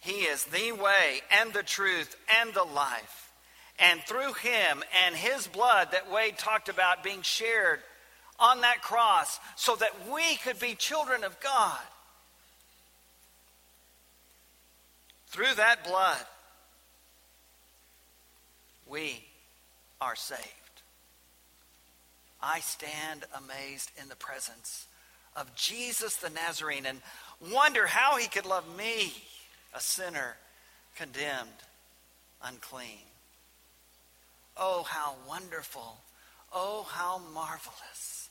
He 0.00 0.22
is 0.22 0.44
the 0.44 0.72
way 0.72 1.20
and 1.40 1.52
the 1.52 1.62
truth 1.62 2.16
and 2.40 2.52
the 2.52 2.64
life. 2.64 3.30
And 3.78 4.00
through 4.02 4.32
him 4.34 4.82
and 5.06 5.14
his 5.14 5.46
blood 5.46 5.88
that 5.92 6.10
Wade 6.10 6.38
talked 6.38 6.68
about 6.68 7.04
being 7.04 7.22
shared 7.22 7.80
on 8.42 8.60
that 8.62 8.82
cross 8.82 9.38
so 9.54 9.76
that 9.76 9.92
we 10.12 10.36
could 10.44 10.58
be 10.58 10.74
children 10.74 11.22
of 11.22 11.38
God. 11.40 11.78
Through 15.28 15.54
that 15.56 15.84
blood, 15.84 16.18
we 18.86 19.24
are 20.00 20.16
saved. 20.16 20.42
I 22.42 22.58
stand 22.60 23.24
amazed 23.38 23.92
in 24.02 24.08
the 24.08 24.16
presence 24.16 24.86
of 25.36 25.54
Jesus 25.54 26.16
the 26.16 26.28
Nazarene 26.28 26.84
and 26.84 27.00
wonder 27.52 27.86
how 27.86 28.18
he 28.18 28.26
could 28.26 28.44
love 28.44 28.64
me, 28.76 29.12
a 29.72 29.80
sinner, 29.80 30.36
condemned, 30.96 31.48
unclean. 32.44 33.06
Oh, 34.56 34.82
how 34.82 35.14
wonderful. 35.26 35.96
Oh, 36.52 36.86
how 36.90 37.22
marvelous 37.32 38.21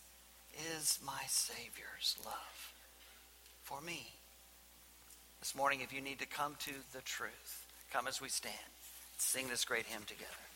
is 0.78 1.00
my 1.06 1.22
Savior's 1.28 2.18
love 2.26 2.74
for 3.64 3.82
me. 3.82 4.08
This 5.40 5.56
morning, 5.56 5.82
if 5.82 5.94
you 5.94 6.02
need 6.02 6.20
to 6.20 6.28
come 6.28 6.56
to 6.60 6.74
the 6.94 7.02
truth, 7.02 7.66
come 7.92 8.08
as 8.08 8.22
we 8.22 8.30
stand. 8.30 8.56
Sing 9.18 9.48
this 9.48 9.66
great 9.66 9.86
hymn 9.86 10.04
together. 10.06 10.51